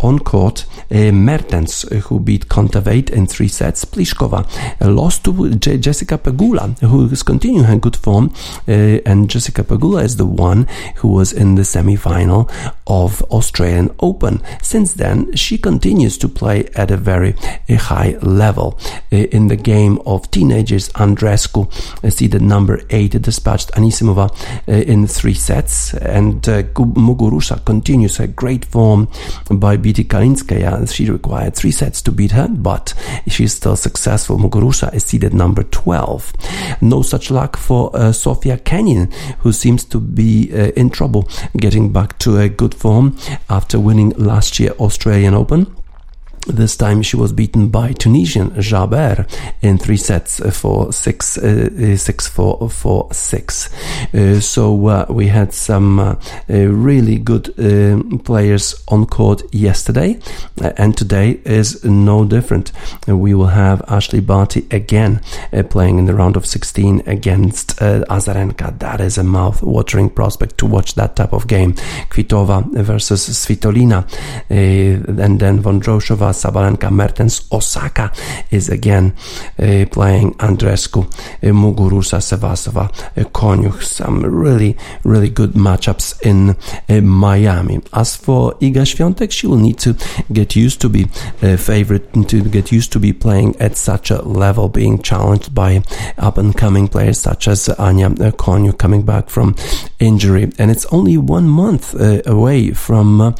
on 0.00 0.18
court 0.18 0.66
Mertens, 0.90 1.82
who 2.04 2.20
beat 2.20 2.48
Kontaveit 2.48 3.10
in 3.10 3.26
three 3.26 3.48
sets. 3.48 3.84
Pliskova 3.84 4.46
lost 4.80 5.24
to 5.24 5.54
J- 5.54 5.78
Jessica 5.78 6.18
Pegula, 6.18 6.78
who 6.80 7.06
is 7.10 7.22
continuing 7.22 7.64
her 7.64 7.78
good 7.78 7.96
form, 7.96 8.32
and 8.66 9.28
Jessica 9.28 9.62
Pegula 9.64 10.02
is 10.02 10.16
the 10.16 10.26
one 10.26 10.66
who 10.96 11.03
was 11.04 11.32
in 11.32 11.54
the 11.54 11.64
semi-final 11.64 12.50
of 12.86 13.22
Australian 13.24 13.94
Open. 14.00 14.42
Since 14.62 14.94
then, 14.94 15.34
she 15.36 15.58
continues 15.58 16.18
to 16.18 16.28
play 16.28 16.66
at 16.74 16.90
a 16.90 16.96
very 16.96 17.34
eh, 17.68 17.76
high 17.76 18.16
level. 18.22 18.78
Eh, 19.10 19.26
in 19.32 19.48
the 19.48 19.56
game 19.56 19.98
of 20.06 20.30
teenagers, 20.30 20.88
Andreescu, 20.90 21.66
eh, 22.02 22.10
seeded 22.10 22.42
number 22.42 22.80
8, 22.90 23.22
dispatched 23.22 23.70
Anisimova 23.72 24.30
in 24.66 25.06
three 25.06 25.34
sets, 25.34 25.94
and 25.94 26.42
Muguruza 26.42 27.64
continues 27.64 28.16
her 28.16 28.26
great 28.26 28.64
form 28.64 29.08
by 29.50 29.76
beating 29.76 30.06
Kalinskaya. 30.06 30.92
She 30.92 31.10
required 31.10 31.54
three 31.54 31.70
sets 31.70 32.02
to 32.02 32.12
beat 32.12 32.32
her, 32.32 32.48
but 32.48 32.94
she's 33.28 33.54
still 33.54 33.76
successful. 33.76 34.38
Muguruza 34.38 34.92
is 34.94 35.04
seeded 35.04 35.34
number 35.34 35.62
12. 35.62 36.32
No 36.80 37.02
such 37.02 37.30
luck 37.30 37.56
for 37.56 37.90
uh, 37.94 38.12
Sofia 38.12 38.58
Kenin, 38.58 39.10
who 39.38 39.52
seems 39.52 39.84
to 39.84 40.00
be 40.00 40.50
uh, 40.52 40.72
in 40.76 40.90
trouble 40.94 41.28
getting 41.56 41.92
back 41.92 42.18
to 42.18 42.38
a 42.38 42.48
good 42.48 42.74
form 42.74 43.16
after 43.50 43.78
winning 43.78 44.10
last 44.16 44.58
year 44.60 44.70
Australian 44.78 45.34
Open 45.34 45.66
This 46.46 46.76
time 46.76 47.00
she 47.02 47.16
was 47.16 47.32
beaten 47.32 47.68
by 47.68 47.92
Tunisian 47.92 48.50
Jabeur 48.50 49.26
in 49.62 49.78
three 49.78 49.96
sets 49.96 50.40
for 50.54 50.92
six, 50.92 51.38
uh, 51.38 51.70
uh 51.72 51.96
six 51.96 52.28
four, 52.28 52.68
four 52.68 53.08
six. 53.12 53.72
Uh, 54.12 54.40
so 54.40 54.86
uh, 54.86 55.06
we 55.08 55.28
had 55.28 55.54
some 55.54 55.98
uh, 55.98 56.14
uh, 56.50 56.66
really 56.66 57.18
good 57.18 57.54
players 58.24 58.74
on 58.88 59.06
court 59.06 59.42
yesterday, 59.54 60.18
and 60.76 60.96
today 60.98 61.40
is 61.44 61.82
no 61.84 62.24
different. 62.26 62.72
we 63.06 63.32
will 63.32 63.46
have 63.46 63.80
Ashleigh 63.88 64.26
Barty 64.26 64.66
again 64.70 65.20
playing 65.70 65.98
in 65.98 66.04
the 66.04 66.14
round 66.14 66.36
of 66.36 66.44
16 66.44 67.02
against 67.06 67.76
Azarenka. 67.78 68.78
That 68.78 69.00
is 69.00 69.16
a 69.16 69.24
mouth-watering 69.24 70.10
prospect 70.10 70.58
to 70.58 70.66
watch 70.66 70.94
that 70.94 71.16
type 71.16 71.32
of 71.32 71.46
game. 71.46 71.72
Kvitova 72.10 72.70
versus 72.82 73.28
Svitolina, 73.28 74.04
and 74.50 75.40
then 75.40 75.62
Vondrousova 75.62 76.33
Sabalenka 76.34 76.90
Mertens 76.90 77.46
Osaka 77.50 78.12
is 78.50 78.68
again 78.68 79.14
uh, 79.58 79.86
playing 79.90 80.34
Andreescu, 80.34 81.04
uh, 81.04 81.52
Muguruza 81.52 82.20
Sevastova, 82.20 82.88
uh, 83.16 83.24
Konjuh. 83.30 83.82
Some 83.82 84.20
really, 84.24 84.76
really 85.04 85.30
good 85.30 85.52
matchups 85.52 86.20
in 86.22 86.50
uh, 86.50 87.00
Miami. 87.00 87.80
As 87.92 88.16
for 88.16 88.54
Iga 88.60 88.84
Świątek, 88.84 89.30
she 89.30 89.46
will 89.46 89.58
need 89.58 89.78
to 89.78 89.94
get 90.32 90.56
used 90.56 90.80
to 90.80 90.88
be 90.88 91.06
a 91.42 91.56
favorite, 91.56 92.12
to 92.28 92.42
get 92.42 92.72
used 92.72 92.92
to 92.92 92.98
be 92.98 93.12
playing 93.12 93.56
at 93.60 93.76
such 93.76 94.10
a 94.10 94.22
level, 94.22 94.68
being 94.68 95.00
challenged 95.02 95.54
by 95.54 95.82
up 96.18 96.38
and 96.38 96.56
coming 96.56 96.88
players 96.88 97.20
such 97.20 97.48
as 97.48 97.68
Anja 97.78 98.32
Konjuh 98.32 98.76
coming 98.76 99.02
back 99.02 99.28
from 99.30 99.54
injury. 100.00 100.50
And 100.58 100.70
it's 100.70 100.86
only 100.86 101.16
one 101.16 101.48
month 101.48 101.94
uh, 101.94 102.22
away 102.26 102.72
from, 102.72 103.20
uh, 103.20 103.32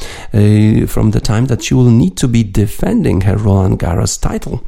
from 0.86 1.10
the 1.10 1.20
time 1.20 1.46
that 1.46 1.62
she 1.62 1.74
will 1.74 1.90
need 1.90 2.16
to 2.18 2.28
be 2.28 2.42
defending 2.44 2.83
defending 2.84 3.22
her 3.22 3.38
Roland 3.38 3.78
Garros 3.78 4.20
title 4.20 4.62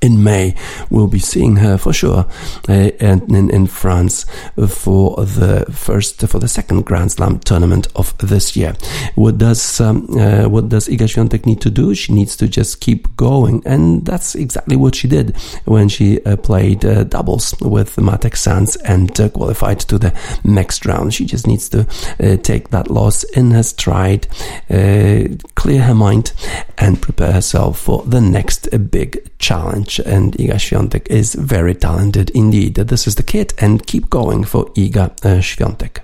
in 0.00 0.22
May, 0.22 0.54
we'll 0.90 1.06
be 1.06 1.18
seeing 1.18 1.56
her 1.56 1.78
for 1.78 1.92
sure 1.92 2.26
uh, 2.68 2.72
in, 2.72 3.50
in 3.50 3.66
France 3.66 4.26
for 4.68 5.16
the 5.16 5.66
first 5.70 6.26
for 6.26 6.38
the 6.38 6.48
second 6.48 6.84
Grand 6.84 7.12
Slam 7.12 7.38
tournament 7.40 7.88
of 7.96 8.16
this 8.18 8.56
year. 8.56 8.76
What 9.14 9.38
does 9.38 9.80
um, 9.80 10.06
uh, 10.18 10.48
what 10.48 10.68
does 10.68 10.88
Iga 10.88 11.08
Świątek 11.08 11.46
need 11.46 11.60
to 11.60 11.70
do? 11.70 11.94
She 11.94 12.12
needs 12.12 12.36
to 12.36 12.48
just 12.48 12.80
keep 12.80 13.14
going, 13.16 13.62
and 13.66 14.04
that's 14.04 14.34
exactly 14.34 14.76
what 14.76 14.94
she 14.94 15.08
did 15.08 15.36
when 15.64 15.88
she 15.88 16.22
uh, 16.24 16.36
played 16.36 16.84
uh, 16.84 17.04
doubles 17.04 17.54
with 17.60 17.96
Mattek-Sands 17.96 18.76
and 18.76 19.18
uh, 19.20 19.28
qualified 19.28 19.80
to 19.80 19.98
the 19.98 20.12
next 20.44 20.86
round. 20.86 21.12
She 21.14 21.24
just 21.24 21.46
needs 21.46 21.68
to 21.70 21.86
uh, 22.20 22.36
take 22.36 22.68
that 22.70 22.90
loss 22.90 23.24
in 23.24 23.50
her 23.50 23.62
stride, 23.62 24.28
clear 24.68 25.82
her 25.82 25.94
mind, 25.94 26.32
and 26.78 27.00
prepare 27.00 27.32
herself 27.32 27.78
for 27.78 28.02
the 28.02 28.20
next 28.20 28.68
big 28.90 29.30
challenge 29.38 29.73
and 30.06 30.36
Iga 30.36 30.58
Świątek 30.58 31.08
is 31.10 31.36
very 31.36 31.74
talented 31.74 32.30
indeed. 32.30 32.74
This 32.74 33.06
is 33.06 33.14
the 33.14 33.22
kit 33.22 33.62
and 33.62 33.86
keep 33.86 34.10
going 34.10 34.46
for 34.46 34.64
Iga 34.76 35.10
uh, 35.24 35.40
Świątek. 35.40 36.03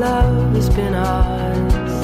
love 0.00 0.54
has 0.54 0.68
been 0.70 0.94
ours. 0.94 1.94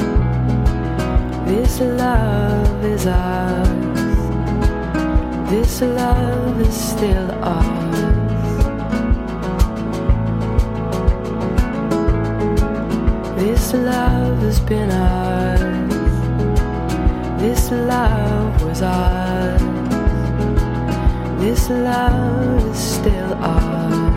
This 1.46 1.80
love 1.80 2.84
is 2.84 3.06
ours. 3.06 3.68
This 5.50 5.80
love 5.82 6.60
is 6.60 6.74
still 6.74 7.30
ours. 7.42 7.90
This 13.36 13.72
love 13.72 14.38
has 14.38 14.60
been 14.60 14.90
ours. 14.90 15.92
This 17.40 17.70
love 17.70 18.62
was 18.62 18.82
ours. 18.82 19.62
This 21.40 21.70
love 21.70 22.66
is 22.70 22.78
still 22.78 23.34
ours. 23.34 24.09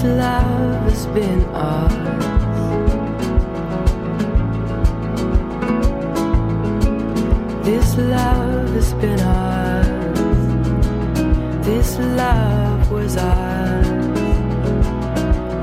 This 0.00 0.16
love 0.16 0.82
has 0.88 1.06
been 1.08 1.44
ours. 1.52 1.92
This 7.66 7.96
love 7.98 8.70
has 8.70 8.94
been 8.94 9.20
ours. 9.20 9.86
This 11.66 11.98
love 11.98 12.90
was 12.90 13.18
ours. 13.18 13.88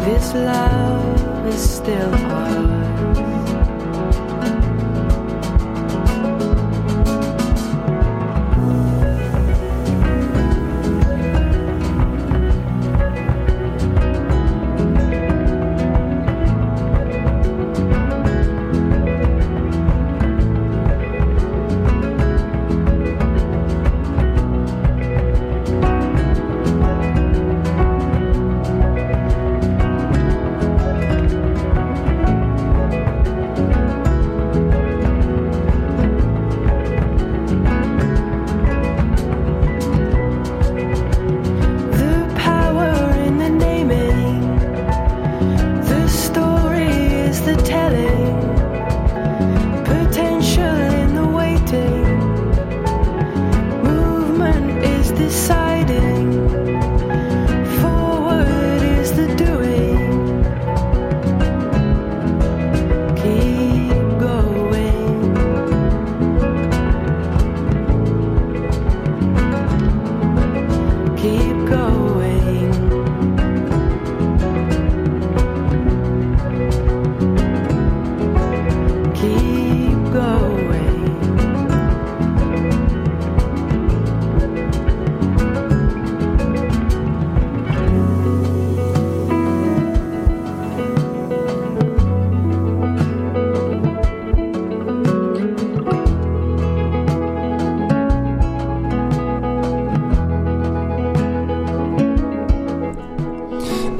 This 0.05 0.33
love 0.35 1.47
is 1.47 1.69
still 1.77 2.13
ours. 2.13 2.96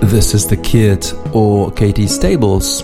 This 0.10 0.34
is 0.34 0.48
the 0.48 0.56
Kit 0.56 1.14
or 1.34 1.70
Katie 1.72 2.08
Stables 2.08 2.82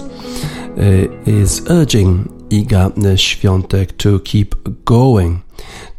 uh, 0.78 1.08
is 1.26 1.62
urging 1.70 2.28
Iga 2.50 3.18
Świątek 3.18 3.98
to 3.98 4.20
keep 4.20 4.56
going 4.86 5.42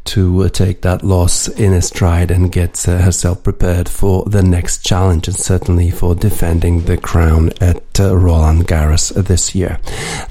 to 0.05 0.45
uh, 0.45 0.49
take 0.49 0.83
that 0.83 1.03
loss 1.03 1.49
in 1.49 1.73
a 1.73 1.81
stride 1.81 2.31
and 2.31 2.53
get 2.53 2.87
uh, 2.89 2.99
herself 2.99 3.43
prepared 3.43 3.89
for 3.89 4.25
the 4.27 4.43
next 4.43 4.85
challenge 4.85 5.29
and 5.29 5.37
certainly 5.37 5.91
for 5.91 6.15
defending 6.15 6.85
the 6.85 6.97
crown 6.97 7.51
at 7.61 8.01
uh, 8.01 8.17
Roland 8.17 8.67
Garros 8.67 9.13
this 9.27 9.55
year. 9.55 9.79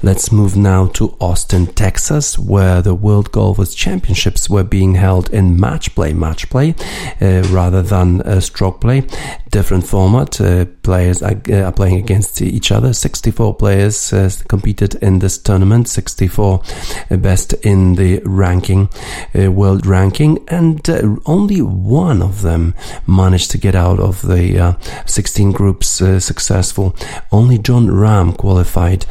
Let's 0.02 0.30
move 0.30 0.56
now 0.56 0.86
to 0.88 1.16
Austin, 1.20 1.66
Texas, 1.66 2.38
where 2.38 2.82
the 2.82 2.94
World 2.94 3.32
Golfers 3.32 3.74
Championships 3.74 4.48
were 4.48 4.64
being 4.64 4.94
held 4.94 5.30
in 5.30 5.58
match 5.58 5.94
play, 5.94 6.12
match 6.12 6.48
play, 6.50 6.74
uh, 7.20 7.42
rather 7.50 7.82
than 7.82 8.22
uh, 8.22 8.40
stroke 8.40 8.80
play. 8.80 9.02
Different 9.50 9.86
format. 9.86 10.40
Uh, 10.40 10.66
players 10.82 11.22
are, 11.22 11.40
are, 11.52 11.72
playing 11.72 11.96
against 11.96 12.40
each 12.42 12.70
other. 12.70 12.92
64 12.92 13.54
players 13.54 14.12
competed 14.48 14.94
in 14.96 15.18
this 15.20 15.38
tournament. 15.38 15.88
64 15.88 16.62
best 17.10 17.54
in 17.64 17.94
the 17.94 18.20
ranking, 18.24 18.88
uh, 19.34 19.50
world 19.64 19.86
ranking, 19.86 20.44
and 20.48 20.88
uh, 20.90 21.16
only 21.24 21.62
one 21.62 22.20
of 22.20 22.42
them 22.42 22.74
managed 23.06 23.50
to 23.52 23.58
get 23.58 23.74
out 23.74 23.98
of 23.98 24.20
the 24.22 24.76
16 25.06 25.52
groups 25.52 25.88
successful. 26.18 26.94
Only 27.32 27.56
Jon 27.58 27.86
Rahm 27.86 28.36
qualified 28.36 29.06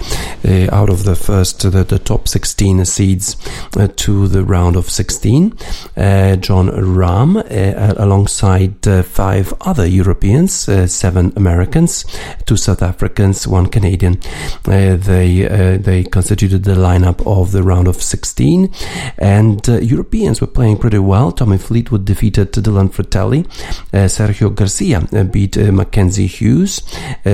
out 0.71 0.89
of 0.89 1.05
the 1.05 1.15
first, 1.15 1.61
the, 1.61 1.83
the 1.83 1.97
top 1.97 2.27
16 2.27 2.85
seeds 2.85 3.35
to 3.95 4.27
the 4.27 4.43
round 4.43 4.75
of 4.75 4.89
16. 4.89 5.57
Jon 6.45 6.67
Rahm, 6.99 7.29
alongside 7.97 8.75
five 9.05 9.53
other 9.61 9.87
Europeans, 9.87 10.69
uh, 10.69 10.85
seven 10.85 11.33
Americans, 11.35 12.05
two 12.45 12.57
South 12.57 12.83
Africans, 12.83 13.47
one 13.47 13.67
Canadian. 13.67 14.19
Uh, 14.65 14.95
they 14.97 15.47
uh, 15.47 15.77
they 15.77 16.03
constituted 16.03 16.63
the 16.63 16.75
lineup 16.75 17.25
of 17.25 17.51
the 17.51 17.63
round 17.63 17.87
of 17.87 18.01
16, 18.01 18.71
and 19.17 19.67
Europeans 19.67 20.42
were 20.43 20.47
playing 20.47 20.77
pretty 20.77 20.99
well. 20.99 21.31
Tommy 21.31 21.57
Fleetwood 21.57 22.03
defeated 22.03 22.51
Dylan 22.51 22.89
Frittelli. 22.89 23.45
Uh, 23.93 24.07
Sergio 24.07 24.53
Garcia 24.53 25.07
uh, 25.13 25.23
beat 25.23 25.57
uh, 25.57 25.71
Mackenzie 25.71 26.27
Hughes. 26.27 26.81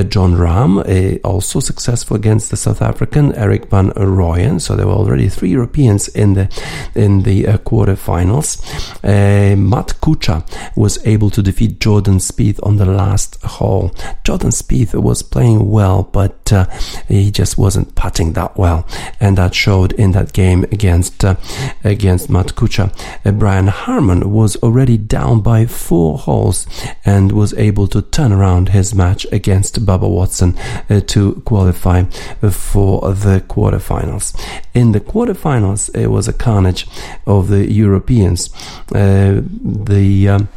Jon 0.10 0.36
Rahm 0.36 1.20
also 1.24 1.60
successful 1.60 2.16
against 2.16 2.52
the 2.52 2.58
South 2.58 2.82
African 2.82 3.34
Erik 3.34 3.70
van 3.70 3.90
Rooyen. 3.92 4.62
So 4.62 4.76
there 4.76 4.86
were 4.86 4.94
already 4.94 5.28
three 5.30 5.50
Europeans 5.50 6.08
in 6.10 6.36
the 6.36 6.48
in 6.94 7.24
the 7.24 7.44
quarterfinals. 7.66 8.62
Matt 9.04 9.88
Kuchar 10.02 10.44
was 10.76 11.04
able 11.06 11.30
to 11.32 11.42
defeat 11.42 11.80
Jordan 11.80 12.20
Spieth 12.20 12.60
on 12.62 12.78
the 12.78 12.86
last 12.86 13.42
hole. 13.44 13.92
Jordan 14.24 14.52
Spieth 14.52 14.94
was 14.94 15.24
playing 15.24 15.70
well, 15.70 16.04
but 16.04 16.52
uh, 16.54 16.66
he 17.08 17.32
just 17.32 17.58
wasn't 17.58 17.96
putting 17.96 18.34
that 18.34 18.58
well, 18.58 18.88
and 19.20 19.38
that 19.38 19.56
showed 19.56 19.94
in 19.94 20.12
that 20.12 20.34
game 20.34 20.64
against 20.66 21.26
uh, 21.26 21.36
against 21.84 22.30
Matt 22.30 22.56
Kuchar. 22.56 22.92
Uh, 23.26 23.32
Brian 23.32 23.68
Harman 23.68 24.32
was 24.32 24.56
already 24.58 24.98
down 24.98 25.42
by 25.42 25.66
four 25.66 26.18
holes 26.18 26.68
and 27.06 27.32
was 27.32 27.54
able 27.56 27.88
to 27.88 28.02
turn 28.02 28.32
around 28.32 28.70
his 28.70 28.94
match 28.94 29.26
against 29.32 29.86
Bubba 29.86 30.10
Watson 30.10 30.58
uh, 30.90 31.02
to 31.02 31.42
qualify 31.46 32.04
for 32.04 33.14
the 33.14 33.42
quarterfinals. 33.48 34.40
In 34.74 34.92
the 34.92 35.00
quarterfinals, 35.00 35.94
it 35.96 36.08
was 36.08 36.28
a 36.28 36.34
carnage 36.34 36.88
of 37.26 37.50
the 37.50 37.72
Europeans. 37.72 38.50
Uh, 38.94 39.42
the 39.62 40.30
um, 40.30 40.50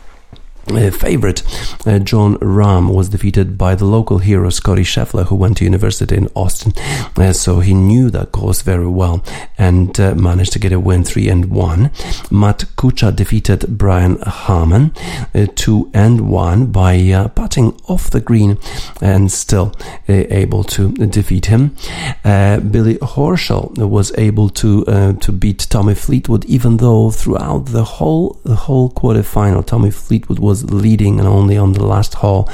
favorite 0.66 1.42
uh, 1.86 1.98
Jon 1.98 2.36
Rahm 2.38 2.94
was 2.94 3.08
defeated 3.08 3.58
by 3.58 3.74
the 3.74 3.84
local 3.84 4.18
hero 4.18 4.50
Scotty 4.50 4.82
Scheffler, 4.82 5.26
who 5.26 5.34
went 5.34 5.56
to 5.58 5.64
university 5.64 6.16
in 6.16 6.28
Austin. 6.34 6.72
Uh, 7.16 7.32
so 7.32 7.60
he 7.60 7.74
knew 7.74 8.10
that 8.10 8.32
course 8.32 8.62
very 8.62 8.86
well 8.86 9.24
and 9.58 9.98
uh, 9.98 10.14
managed 10.14 10.52
to 10.52 10.58
get 10.58 10.72
a 10.72 10.80
win, 10.80 11.04
three 11.04 11.28
and 11.28 11.50
one. 11.50 11.90
Matt 12.30 12.64
Kuchar 12.76 13.14
defeated 13.14 13.78
Brian 13.78 14.18
Harman 14.20 14.92
uh, 15.34 15.46
two 15.54 15.90
and 15.92 16.28
one 16.28 16.66
by 16.66 16.98
uh, 17.10 17.28
putting 17.28 17.72
off 17.88 18.10
the 18.10 18.20
green 18.20 18.58
and 19.00 19.30
still 19.30 19.74
able 20.08 20.64
to 20.64 20.92
defeat 20.92 21.46
him. 21.46 21.74
Billy 22.22 22.96
Horschel 22.96 23.76
was 23.76 24.12
able 24.16 24.48
to 24.50 24.84
to 25.20 25.32
beat 25.32 25.66
Tommy 25.70 25.94
Fleetwood, 25.94 26.44
even 26.44 26.76
though 26.78 27.10
throughout 27.10 27.66
the 27.66 27.84
whole 27.84 28.40
the 28.44 28.54
whole 28.54 28.90
quarterfinal, 28.90 29.66
Tommy 29.66 29.90
Fleetwood 29.90 30.38
was 30.38 30.51
was 30.52 30.70
leading 30.70 31.18
and 31.18 31.26
only 31.26 31.56
on 31.56 31.72
the 31.72 31.86
last 31.94 32.12
hole 32.12 32.44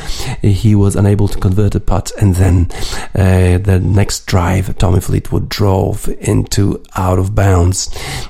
he 0.40 0.72
was 0.84 0.94
unable 0.94 1.26
to 1.26 1.38
convert 1.46 1.74
a 1.74 1.80
putt 1.80 2.12
and 2.20 2.36
then 2.36 2.56
uh, 3.16 3.58
the 3.70 3.80
next 3.82 4.24
drive 4.26 4.66
Tommy 4.78 5.00
Fleetwood 5.00 5.48
drove 5.48 6.08
into 6.32 6.80
out 6.94 7.18
of 7.18 7.34
bounds 7.34 7.78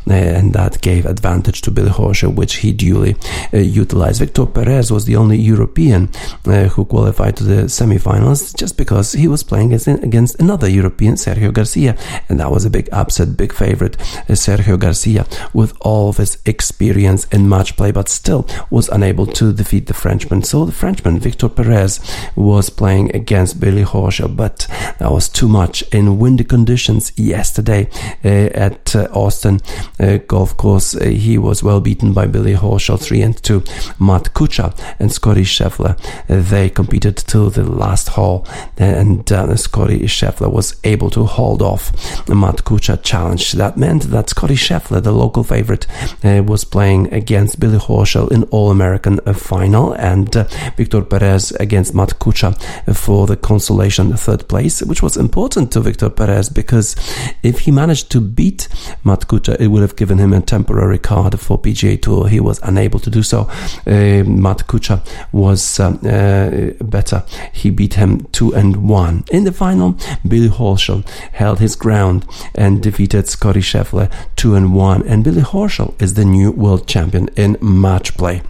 uh, 0.09 0.15
and 0.39 0.55
that 0.55 0.81
gave 0.81 1.05
advantage 1.05 1.61
to 1.63 1.71
Billy 1.71 1.91
Horschel 1.91 2.35
which 2.35 2.55
he 2.63 2.73
duly 2.73 3.15
uh, 3.53 3.59
utilized. 3.59 4.21
Victor 4.21 4.47
Perez 4.47 4.91
was 4.91 5.05
the 5.05 5.17
only 5.17 5.37
European 5.37 6.09
uh, 6.47 6.69
who 6.73 6.87
qualified 6.87 7.37
to 7.37 7.45
the 7.45 7.61
semifinals 7.65 8.57
just 8.57 8.79
because 8.79 9.13
he 9.13 9.29
was 9.29 9.43
playing 9.43 9.75
against 10.09 10.41
another 10.41 10.69
European 10.81 11.15
Sergio 11.17 11.53
Garcia 11.53 11.95
and 12.31 12.41
that 12.41 12.51
was 12.51 12.65
a 12.65 12.71
big 12.71 12.89
upset, 12.91 13.37
big 13.37 13.53
favorite 13.53 14.01
uh, 14.01 14.35
Sergio 14.45 14.79
Garcia 14.79 15.27
with 15.53 15.75
all 15.83 16.09
of 16.09 16.17
his 16.17 16.39
experience 16.47 17.27
in 17.27 17.47
match 17.47 17.77
play 17.77 17.91
but 17.93 18.09
still 18.09 18.49
was 18.71 18.89
unable 18.89 19.27
to 19.27 19.58
defeat 19.59 19.87
the 19.87 19.95
Frenchman. 19.95 20.43
So 20.43 20.65
the 20.65 20.73
Frenchman, 20.73 21.19
Victor 21.19 21.49
Perez, 21.49 22.01
was 22.37 22.71
playing 22.71 23.15
against 23.15 23.61
Billy 23.61 23.85
Horschel, 23.85 24.35
but 24.35 24.67
that 24.99 25.11
was 25.11 25.29
too 25.29 25.49
much 25.49 25.83
in 25.93 26.19
windy 26.19 26.45
conditions 26.45 27.13
yesterday 27.17 27.89
uh, 28.25 28.29
at 28.55 28.95
uh, 28.97 29.09
Austin 29.13 29.61
uh, 30.01 30.19
Golf 30.27 30.57
Course. 30.57 30.95
Uh, 30.95 31.05
he 31.05 31.37
was 31.37 31.63
well 31.63 31.81
beaten 31.81 32.13
by 32.13 32.27
Billy 32.27 32.55
Horschel, 32.55 33.01
3 33.01 33.23
and 33.23 33.43
2. 33.43 33.63
Matt 33.99 34.33
Kuchar 34.35 34.73
and 34.99 35.13
Scotty 35.13 35.43
Scheffler, 35.43 35.99
uh, 36.31 36.41
they 36.51 36.71
competed 36.71 37.17
till 37.17 37.51
the 37.51 37.65
last 37.65 38.09
hole, 38.11 38.47
and 38.77 39.29
Scotty 39.59 40.01
Scheffler 40.07 40.51
was 40.51 40.77
able 40.85 41.11
to 41.11 41.25
hold 41.25 41.61
off 41.63 41.93
Matt 42.29 42.65
Kuchar 42.65 43.03
challenge. 43.03 43.53
That 43.53 43.77
meant 43.77 44.05
that 44.05 44.31
Scotty 44.31 44.55
Scheffler, 44.55 45.03
the 45.03 45.13
local 45.13 45.43
favorite, 45.43 45.87
was 46.23 46.65
playing 46.65 47.13
against 47.13 47.59
Billy 47.61 47.79
Horschel 47.79 48.31
in 48.31 48.45
All 48.45 48.71
American 48.71 49.19
final, 49.49 49.93
and 49.95 50.33
Victor 50.77 51.03
Perez 51.03 51.53
against 51.53 51.95
Matt 51.95 52.19
Kuchar 52.19 52.53
for 52.95 53.27
the 53.27 53.37
consolation 53.37 54.15
third 54.17 54.47
place, 54.49 54.83
which 54.83 55.03
was 55.03 55.17
important 55.17 55.73
to 55.73 55.81
Victor 55.81 56.11
Perez 56.11 56.49
because 56.51 56.97
if 57.43 57.61
he 57.61 57.71
managed 57.71 58.11
to 58.11 58.21
beat 58.21 58.69
Matt 59.05 59.21
Kuchar, 59.29 59.57
it 59.59 59.69
would 59.69 59.83
have 59.83 59.97
given 59.97 60.19
him 60.19 60.33
a 60.33 60.41
temporary 60.41 60.99
card 60.99 61.41
for 61.41 61.59
PGA 61.59 62.01
Tour. 62.01 62.29
He 62.29 62.41
was 62.41 62.61
unable 62.63 63.01
to 63.01 63.11
do 63.11 63.23
so. 63.23 63.49
Uh, 63.87 64.25
Matt 64.25 64.67
Kuchar 64.67 65.01
was 65.33 65.81
uh, 65.81 65.89
uh, 65.89 66.85
better. 66.85 67.25
He 67.53 67.71
beat 67.71 67.95
him 67.95 68.27
two 68.33 68.55
and 68.55 68.89
one 68.89 69.25
in 69.31 69.45
the 69.45 69.53
final. 69.53 69.97
Billy 70.27 70.49
Horschel 70.49 71.09
held 71.33 71.59
his 71.59 71.75
ground 71.77 72.27
and 72.55 72.83
defeated 72.83 73.29
Scotty 73.29 73.61
Scheffler 73.61 74.13
two 74.37 74.55
and 74.55 74.75
one. 74.75 75.07
And 75.07 75.25
Billy 75.25 75.43
Horschel 75.43 76.01
is 76.03 76.15
the 76.15 76.25
new 76.25 76.51
world 76.53 76.87
champion 76.87 77.29
in 77.37 77.57
match 77.61 78.17
play 78.17 78.43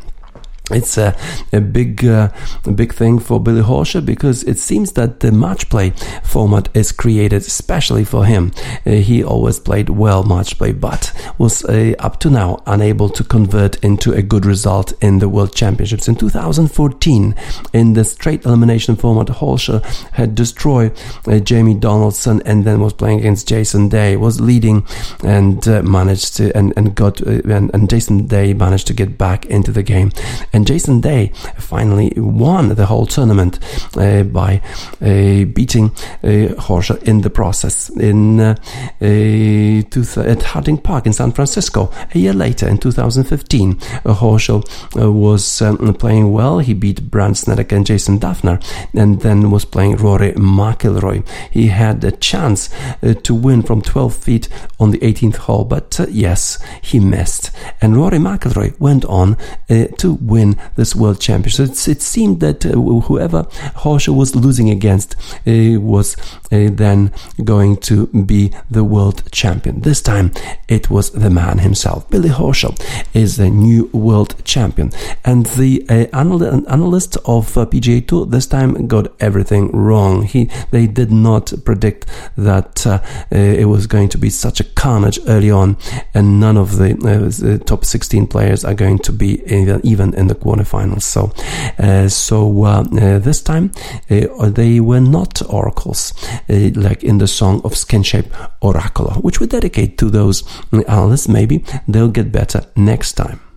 it's 0.71 0.99
a, 0.99 1.17
a 1.53 1.61
big 1.61 2.05
uh, 2.05 2.31
a 2.65 2.73
big 2.73 2.93
thing 2.95 3.19
for 3.19 3.41
Billy 3.41 3.63
Horschel 3.63 4.05
because 4.05 4.43
it 4.45 4.59
seems 4.59 4.93
that 4.93 5.21
the 5.21 5.33
match 5.33 5.69
play 5.69 5.91
format 6.25 6.69
is 6.75 6.93
created 6.93 7.43
especially 7.43 8.05
for 8.05 8.25
him. 8.25 8.53
Uh, 8.87 8.93
he 8.93 9.23
always 9.23 9.59
played 9.59 9.89
well 9.89 10.23
match 10.23 10.59
play, 10.59 10.73
but 10.73 11.13
was 11.39 11.65
uh, 11.65 11.95
up 11.99 12.21
to 12.21 12.31
now 12.31 12.63
unable 12.67 13.09
to 13.09 13.25
convert 13.25 13.77
into 13.85 14.13
a 14.13 14.23
good 14.23 14.45
result 14.45 14.93
in 15.03 15.19
the 15.19 15.29
World 15.29 15.55
Championships. 15.55 16.09
In 16.09 16.17
2014, 16.17 17.35
in 17.73 17.93
the 17.95 18.05
straight 18.05 18.45
elimination 18.45 18.97
format, 18.97 19.29
Horschel 19.29 19.83
had 20.13 20.35
destroyed 20.35 20.93
uh, 21.27 21.39
Jamie 21.39 21.75
Donaldson 21.75 22.43
and 22.45 22.65
then 22.65 22.81
was 22.81 22.93
playing 22.93 23.21
against 23.21 23.49
Jason 23.49 23.89
Day, 23.89 24.17
was 24.17 24.41
leading 24.41 24.87
and 25.25 25.67
uh, 25.67 25.83
managed 25.83 26.37
to 26.37 26.57
and 26.57 26.73
and 26.77 26.95
got 26.95 27.27
uh, 27.27 27.41
and, 27.45 27.71
and 27.75 27.89
Jason 27.89 28.27
Day 28.27 28.55
managed 28.55 28.87
to 28.89 28.95
get 28.95 29.17
back 29.17 29.47
into 29.47 29.73
the 29.73 29.83
game 29.83 30.11
and 30.53 30.58
Jason 30.65 31.01
Day 31.01 31.33
finally 31.57 32.13
won 32.17 32.75
the 32.75 32.87
whole 32.87 33.07
tournament 33.07 33.59
uh, 33.97 34.23
by 34.23 34.61
uh, 35.01 35.45
beating 35.45 35.93
uh, 36.23 36.99
in 37.03 37.21
the 37.21 37.31
process 37.33 37.91
in 37.91 38.41
uh, 38.41 38.55
uh, 39.01 40.23
at 40.23 40.43
Harding 40.43 40.79
Park 40.79 41.07
in 41.07 41.13
San 41.13 41.33
Francisco. 41.33 41.91
A 42.15 42.19
year 42.19 42.33
later, 42.33 42.69
in 42.69 42.79
2015, 42.79 43.75
Horschel 44.05 44.65
was 44.95 45.63
um, 45.63 45.95
playing 45.95 46.33
well. 46.33 46.59
He 46.59 46.75
beat 46.75 47.11
Brandt 47.11 47.37
Snedeker 47.37 47.77
and 47.77 47.87
Jason 47.87 48.19
Dufner, 48.19 48.63
and 48.95 49.21
then 49.21 49.51
was 49.51 49.65
playing 49.65 49.97
Rory 49.97 50.33
McIlroy. 50.33 51.27
He 51.51 51.69
had 51.69 52.05
a 52.05 52.13
chance 52.13 52.71
to 53.23 53.35
win 53.35 53.63
from 53.63 53.83
12 53.83 54.15
feet 54.15 54.49
on 54.81 54.91
the 54.91 54.99
18th 54.99 55.37
hole, 55.37 55.65
but 55.65 56.01
yes, 56.11 56.59
he 56.83 57.01
missed. 57.01 57.51
And 57.81 57.97
Rory 57.97 58.19
McIlroy 58.19 58.79
went 58.81 59.05
on 59.05 59.37
to 59.69 60.19
win 60.21 60.48
win 60.49 60.61
this 60.77 60.95
world 60.95 61.21
championship. 61.21 61.75
So 61.75 61.91
it 61.91 62.03
seemed 62.03 62.41
that 62.41 62.65
uh, 62.65 62.73
whoever 62.73 63.45
Horschel 63.83 64.17
was 64.17 64.35
losing 64.35 64.71
against 64.71 65.17
uh, 65.47 65.81
was 65.81 66.17
uh, 66.53 66.69
then 66.73 67.13
going 67.45 67.77
to 67.79 68.07
be 68.07 68.53
the 68.71 68.85
world 68.85 69.31
champion. 69.33 69.81
This 69.81 70.01
time 70.01 70.33
it 70.69 70.91
was 70.91 71.11
the 71.11 71.31
man 71.31 71.59
himself. 71.59 72.09
Billy 72.11 72.29
Horschel 72.29 72.79
is 73.15 73.37
the 73.37 73.51
new 73.51 73.89
world 73.93 74.35
champion. 74.45 74.91
And 75.25 75.47
the 75.47 75.85
uh, 75.89 76.19
anal- 76.19 76.69
analyst 76.69 77.17
of 77.25 77.57
uh, 77.57 77.67
PGA 77.67 78.07
Tour 78.07 78.27
this 78.27 78.47
time 78.47 78.87
got 78.87 79.13
everything 79.21 79.71
wrong. 79.73 80.23
He 80.23 80.51
They 80.71 80.87
did 80.87 81.11
not 81.11 81.53
predict 81.65 82.07
that 82.37 82.87
uh, 82.87 83.01
it 83.31 83.69
was 83.69 83.87
going 83.87 84.09
to 84.11 84.19
be 84.19 84.31
such 84.31 84.61
a 84.61 84.65
carnage 84.65 85.19
early 85.27 85.51
on 85.51 85.77
and 86.15 86.41
none 86.41 86.57
of 86.57 86.79
the, 86.79 86.95
the 86.95 87.59
top 87.59 87.85
16 87.85 88.27
players 88.27 88.65
are 88.65 88.75
going 88.75 88.99
to 88.99 89.13
be 89.13 89.43
even 89.83 90.15
in 90.15 90.27
the 90.29 90.38
quarterfinals. 90.41 91.03
So, 91.03 91.33
uh, 91.79 92.09
so 92.09 92.65
uh, 92.65 92.85
uh, 92.93 93.19
this 93.19 93.41
time 93.43 93.73
they 94.09 94.81
were 94.81 95.01
not 95.01 95.43
oracles, 95.49 96.13
like 96.49 97.03
in 97.05 97.19
the 97.19 97.27
song 97.27 97.61
of 97.65 97.73
Skinshape 97.73 98.31
Oracle, 98.61 99.11
which 99.23 99.41
we 99.41 99.47
dedicate 99.47 99.99
to 99.99 100.11
those 100.11 100.45
analysts. 100.73 101.29
Maybe 101.29 101.65
they'll 101.87 102.09
get 102.09 102.33
better 102.33 102.65
next 102.77 103.15
time. 103.15 103.48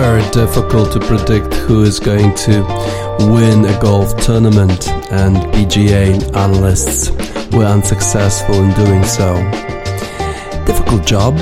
Very 0.00 0.30
difficult 0.30 0.90
to 0.90 0.98
predict 0.98 1.52
who 1.52 1.82
is 1.82 2.00
going 2.00 2.34
to 2.34 2.62
win 3.18 3.66
a 3.66 3.80
golf 3.82 4.16
tournament, 4.16 4.88
and 5.12 5.36
PGA 5.52 6.16
analysts 6.34 7.10
were 7.52 7.66
unsuccessful 7.66 8.54
in 8.54 8.72
doing 8.82 9.04
so. 9.04 9.34
Difficult 10.64 11.06
job. 11.06 11.36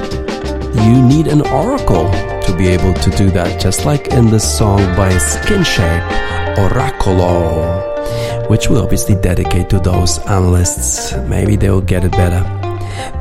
You 0.74 1.00
need 1.06 1.28
an 1.28 1.42
oracle 1.42 2.10
to 2.46 2.54
be 2.58 2.66
able 2.66 2.94
to 2.94 3.10
do 3.10 3.30
that, 3.30 3.60
just 3.60 3.84
like 3.84 4.08
in 4.08 4.28
the 4.28 4.40
song 4.40 4.78
by 4.96 5.10
Skinshape, 5.12 6.56
Oracolo, 6.56 8.50
which 8.50 8.68
we 8.68 8.76
obviously 8.76 9.14
dedicate 9.14 9.70
to 9.70 9.78
those 9.78 10.18
analysts. 10.26 11.14
Maybe 11.28 11.54
they 11.54 11.70
will 11.70 11.80
get 11.80 12.02
it 12.04 12.10
better 12.10 12.42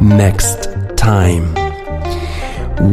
next 0.01 0.67
time. 0.97 1.53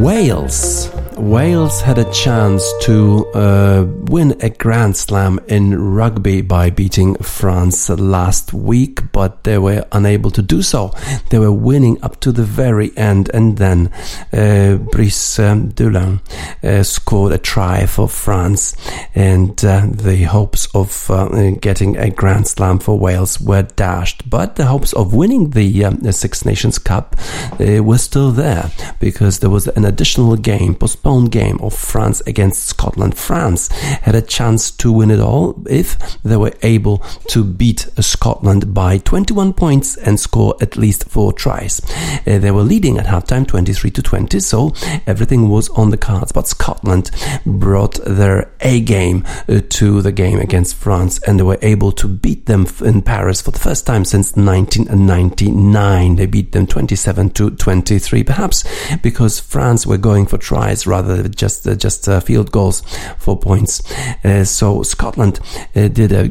Wales 0.03 0.94
Wales 1.17 1.81
had 1.81 1.99
a 1.99 2.11
chance 2.13 2.73
to 2.83 3.27
uh, 3.35 3.87
win 4.05 4.37
a 4.41 4.51
Grand 4.51 4.97
Slam 4.97 5.39
in 5.49 5.95
rugby 5.95 6.43
by 6.43 6.71
beating 6.71 7.15
France 7.17 7.89
last 7.89 8.53
week, 8.53 9.01
but 9.13 9.45
they 9.45 9.59
were 9.59 9.87
unable 9.93 10.31
to 10.33 10.43
do 10.43 10.61
so. 10.61 10.93
They 11.31 11.39
were 11.39 11.53
winning 11.53 12.03
up 12.03 12.21
to 12.21 12.33
the 12.33 12.43
very 12.43 12.97
end, 12.97 13.31
and 13.33 13.57
then 13.57 13.93
uh, 14.33 14.77
Brice 14.91 15.39
um, 15.39 15.71
Dulin 15.73 16.21
uh, 16.63 16.83
scored 16.83 17.33
a 17.33 17.39
try 17.39 17.87
for 17.87 18.09
France, 18.09 18.77
and 19.15 19.65
uh, 19.65 19.87
the 19.91 20.25
hopes 20.25 20.67
of 20.75 21.11
uh, 21.11 21.53
getting 21.61 21.97
a 21.97 22.11
Grand 22.11 22.49
Slam 22.49 22.79
for 22.81 22.99
Wales 22.99 23.41
were 23.41 23.63
dashed. 23.63 24.29
But 24.29 24.57
the 24.57 24.67
hopes 24.67 24.93
of 24.93 25.15
winning 25.15 25.51
the, 25.51 25.85
um, 25.85 25.97
the 25.99 26.13
Six 26.13 26.45
Nations 26.45 26.79
Cup 26.79 27.17
uh, 27.61 27.83
were 27.83 27.99
still 27.99 28.33
there 28.33 28.71
because 29.01 29.39
there 29.39 29.51
was 29.51 29.69
an 29.69 29.85
additional 29.85 30.37
game 30.37 30.75
postponed 30.75 31.14
postponed 31.15 31.31
game 31.31 31.59
of 31.61 31.75
France 31.75 32.23
against 32.27 32.65
Scotland. 32.65 33.17
France 33.17 33.69
had 34.03 34.15
a 34.15 34.23
chance 34.23 34.71
to 34.73 34.91
win 34.93 35.11
it 35.11 35.21
all 35.21 35.63
if 35.69 35.97
they 36.23 36.37
were 36.37 36.53
able 36.63 36.99
to 37.29 37.45
beat 37.45 37.89
Scotland 38.01 38.75
by 38.75 38.99
21 38.99 39.53
points 39.53 39.97
and 39.97 40.19
score 40.19 40.55
at 40.61 40.77
least 40.77 41.09
four 41.09 41.33
tries. 41.33 41.81
Uh, 42.27 42.39
they 42.39 42.51
were 42.51 42.63
leading 42.63 42.99
at 42.99 43.07
halftime 43.07 43.47
23 43.47 43.91
to 43.91 44.03
20, 44.03 44.41
so 44.41 44.73
everything 45.07 45.49
was 45.49 45.69
on 45.71 45.91
the 45.91 45.97
cards. 45.97 46.33
But 46.33 46.49
Scotland 46.49 47.11
brought 47.47 47.95
their 48.05 48.51
A 48.61 48.81
game 48.81 49.25
uh, 49.49 49.61
to 49.69 50.03
the 50.03 50.13
game 50.13 50.41
against 50.41 50.75
France 50.75 51.21
and 51.27 51.39
they 51.39 51.45
were 51.45 51.59
able 51.63 51.93
to 51.93 52.09
beat 52.09 52.47
them 52.47 52.67
in 52.85 53.03
Paris 53.03 53.41
for 53.41 53.53
the 53.53 53.59
first 53.59 53.87
time 53.87 54.05
since 54.05 54.35
1999. 54.37 56.17
They 56.17 56.27
beat 56.27 56.53
them 56.53 56.67
27 56.67 57.31
to 57.31 57.51
23, 57.51 58.25
perhaps 58.25 58.65
because 59.03 59.39
France 59.39 59.87
were 59.87 59.99
going 59.99 60.27
for 60.27 60.39
tries 60.39 60.87
rather 60.95 61.23
than 61.23 61.35
just 61.35 61.67
uh, 61.67 61.75
just 61.75 62.09
uh, 62.09 62.21
field 62.21 62.51
goals 62.53 62.83
for 63.19 63.39
points. 63.39 63.83
Uh, 64.25 64.45
so 64.45 64.83
Scotland 64.83 65.41
uh, 65.75 65.89
did 65.89 66.13
a 66.13 66.29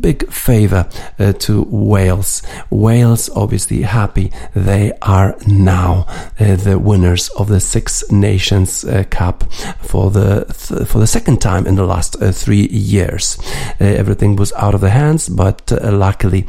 big 0.00 0.30
favor 0.30 0.88
uh, 1.18 1.32
to 1.32 1.62
Wales. 1.70 2.42
Wales 2.70 3.30
obviously 3.34 3.82
happy 3.82 4.30
they 4.54 4.92
are 5.00 5.34
now 5.46 6.06
uh, 6.38 6.56
the 6.56 6.78
winners 6.78 7.30
of 7.30 7.48
the 7.48 7.60
Six 7.60 8.04
Nations 8.10 8.84
Cup 9.10 9.44
for 9.80 10.10
the 10.10 10.44
th- 10.44 10.86
for 10.88 10.98
the 10.98 11.06
second 11.06 11.40
time 11.40 11.66
in 11.66 11.76
the 11.76 11.86
last 11.86 12.16
three 12.32 12.66
years. 12.68 13.38
everything 13.80 14.36
was 14.36 14.52
out 14.52 14.74
of 14.74 14.80
their 14.80 14.90
hands, 14.90 15.28
but 15.28 15.72
luckily 15.82 16.46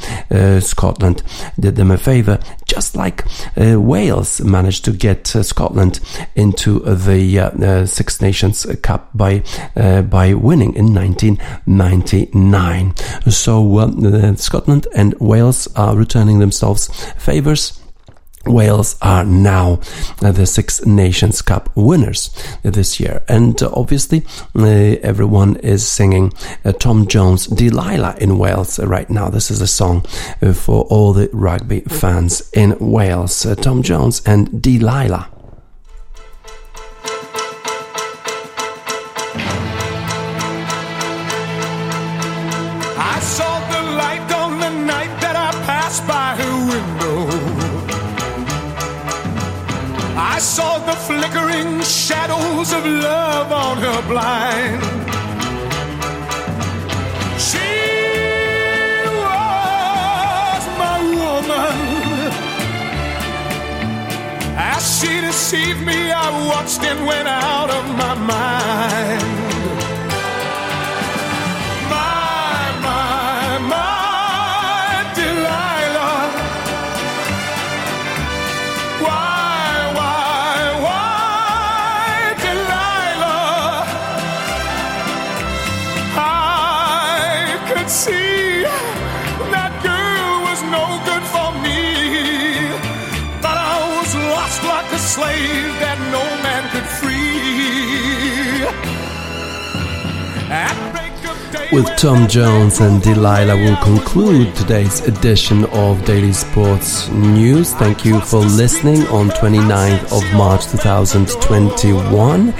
Scotland 0.59 1.23
did 1.59 1.75
them 1.75 1.91
a 1.91 1.97
favor, 1.97 2.39
just 2.65 2.95
like 2.95 3.23
Wales 3.55 4.41
managed 4.41 4.85
to 4.85 4.91
get 4.91 5.27
Scotland 5.27 5.99
into 6.35 6.79
the 6.79 7.52
uh, 7.61 7.85
Six 7.85 8.21
Nations 8.21 8.65
Cup 8.81 9.09
by 9.13 9.43
uh, 9.75 10.01
by 10.03 10.33
winning 10.33 10.73
in 10.75 10.93
1999. 10.93 12.95
So 13.29 13.77
uh, 13.77 14.35
Scotland 14.35 14.87
and 14.95 15.13
Wales 15.19 15.67
are 15.75 15.95
returning 15.95 16.39
themselves 16.39 16.87
favors. 17.17 17.79
Wales 18.45 18.97
are 19.01 19.23
now 19.23 19.79
uh, 20.21 20.33
the 20.33 20.45
Six 20.45 20.85
Nations 20.85 21.41
Cup 21.41 21.69
winners 21.75 22.29
this 22.61 22.99
year. 22.99 23.23
And 23.29 23.63
uh, 23.63 23.71
obviously, 23.73 24.25
uh, 24.53 24.67
everyone 25.01 25.55
is 25.57 25.87
singing 25.87 26.33
Tom 26.79 27.07
Jones' 27.07 27.47
Delilah 27.47 28.17
in 28.19 28.37
Wales 28.37 28.79
right 28.79 29.09
now. 29.09 29.29
This 29.29 29.49
is 29.49 29.61
a 29.61 29.67
song 29.67 30.01
for 30.53 30.83
all 30.89 31.13
the 31.13 31.29
rugby 31.31 31.81
fans 31.81 32.49
in 32.51 32.75
Wales. 32.79 33.47
Tom 33.61 33.81
Jones 33.81 34.21
and 34.25 34.61
Delilah. 34.61 35.32
Flickering 51.33 51.81
shadows 51.81 52.73
of 52.73 52.85
love 52.85 53.51
on 53.51 53.77
her 53.77 54.01
blind. 54.07 54.83
She 57.39 57.71
was 59.23 60.63
my 60.77 60.99
woman. 61.21 62.31
As 64.55 64.99
she 64.99 65.21
deceived 65.21 65.81
me, 65.81 66.11
I 66.11 66.29
watched 66.47 66.83
and 66.83 67.05
went 67.07 67.27
out 67.27 67.69
of 67.69 67.85
my 67.97 68.13
mind. 68.13 69.42
Slave 95.13 95.77
that 95.77 96.01
no 96.09 96.25
man 96.41 96.65
could 96.73 96.89
free. 96.97 97.13
With 101.71 101.85
Tom 101.97 102.27
Jones 102.27 102.79
and 102.79 102.99
Delilah, 103.01 103.55
we'll 103.55 103.77
conclude 103.83 104.55
today's 104.55 105.01
edition 105.07 105.65
of 105.65 106.03
Daily 106.05 106.33
Sports 106.33 107.09
News. 107.09 107.73
Thank 107.73 108.05
you 108.05 108.19
for 108.21 108.39
listening 108.39 109.01
on 109.07 109.29
29th 109.29 110.11
of 110.17 110.23
March 110.35 110.65
2021 110.67 112.53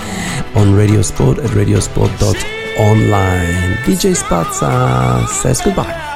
on 0.55 0.73
Radio 0.75 1.01
Sport 1.01 1.39
at 1.39 1.49
radiosport.online. 1.51 3.77
DJ 3.85 4.15
Spazza 4.15 5.27
says 5.27 5.61
goodbye. 5.61 6.12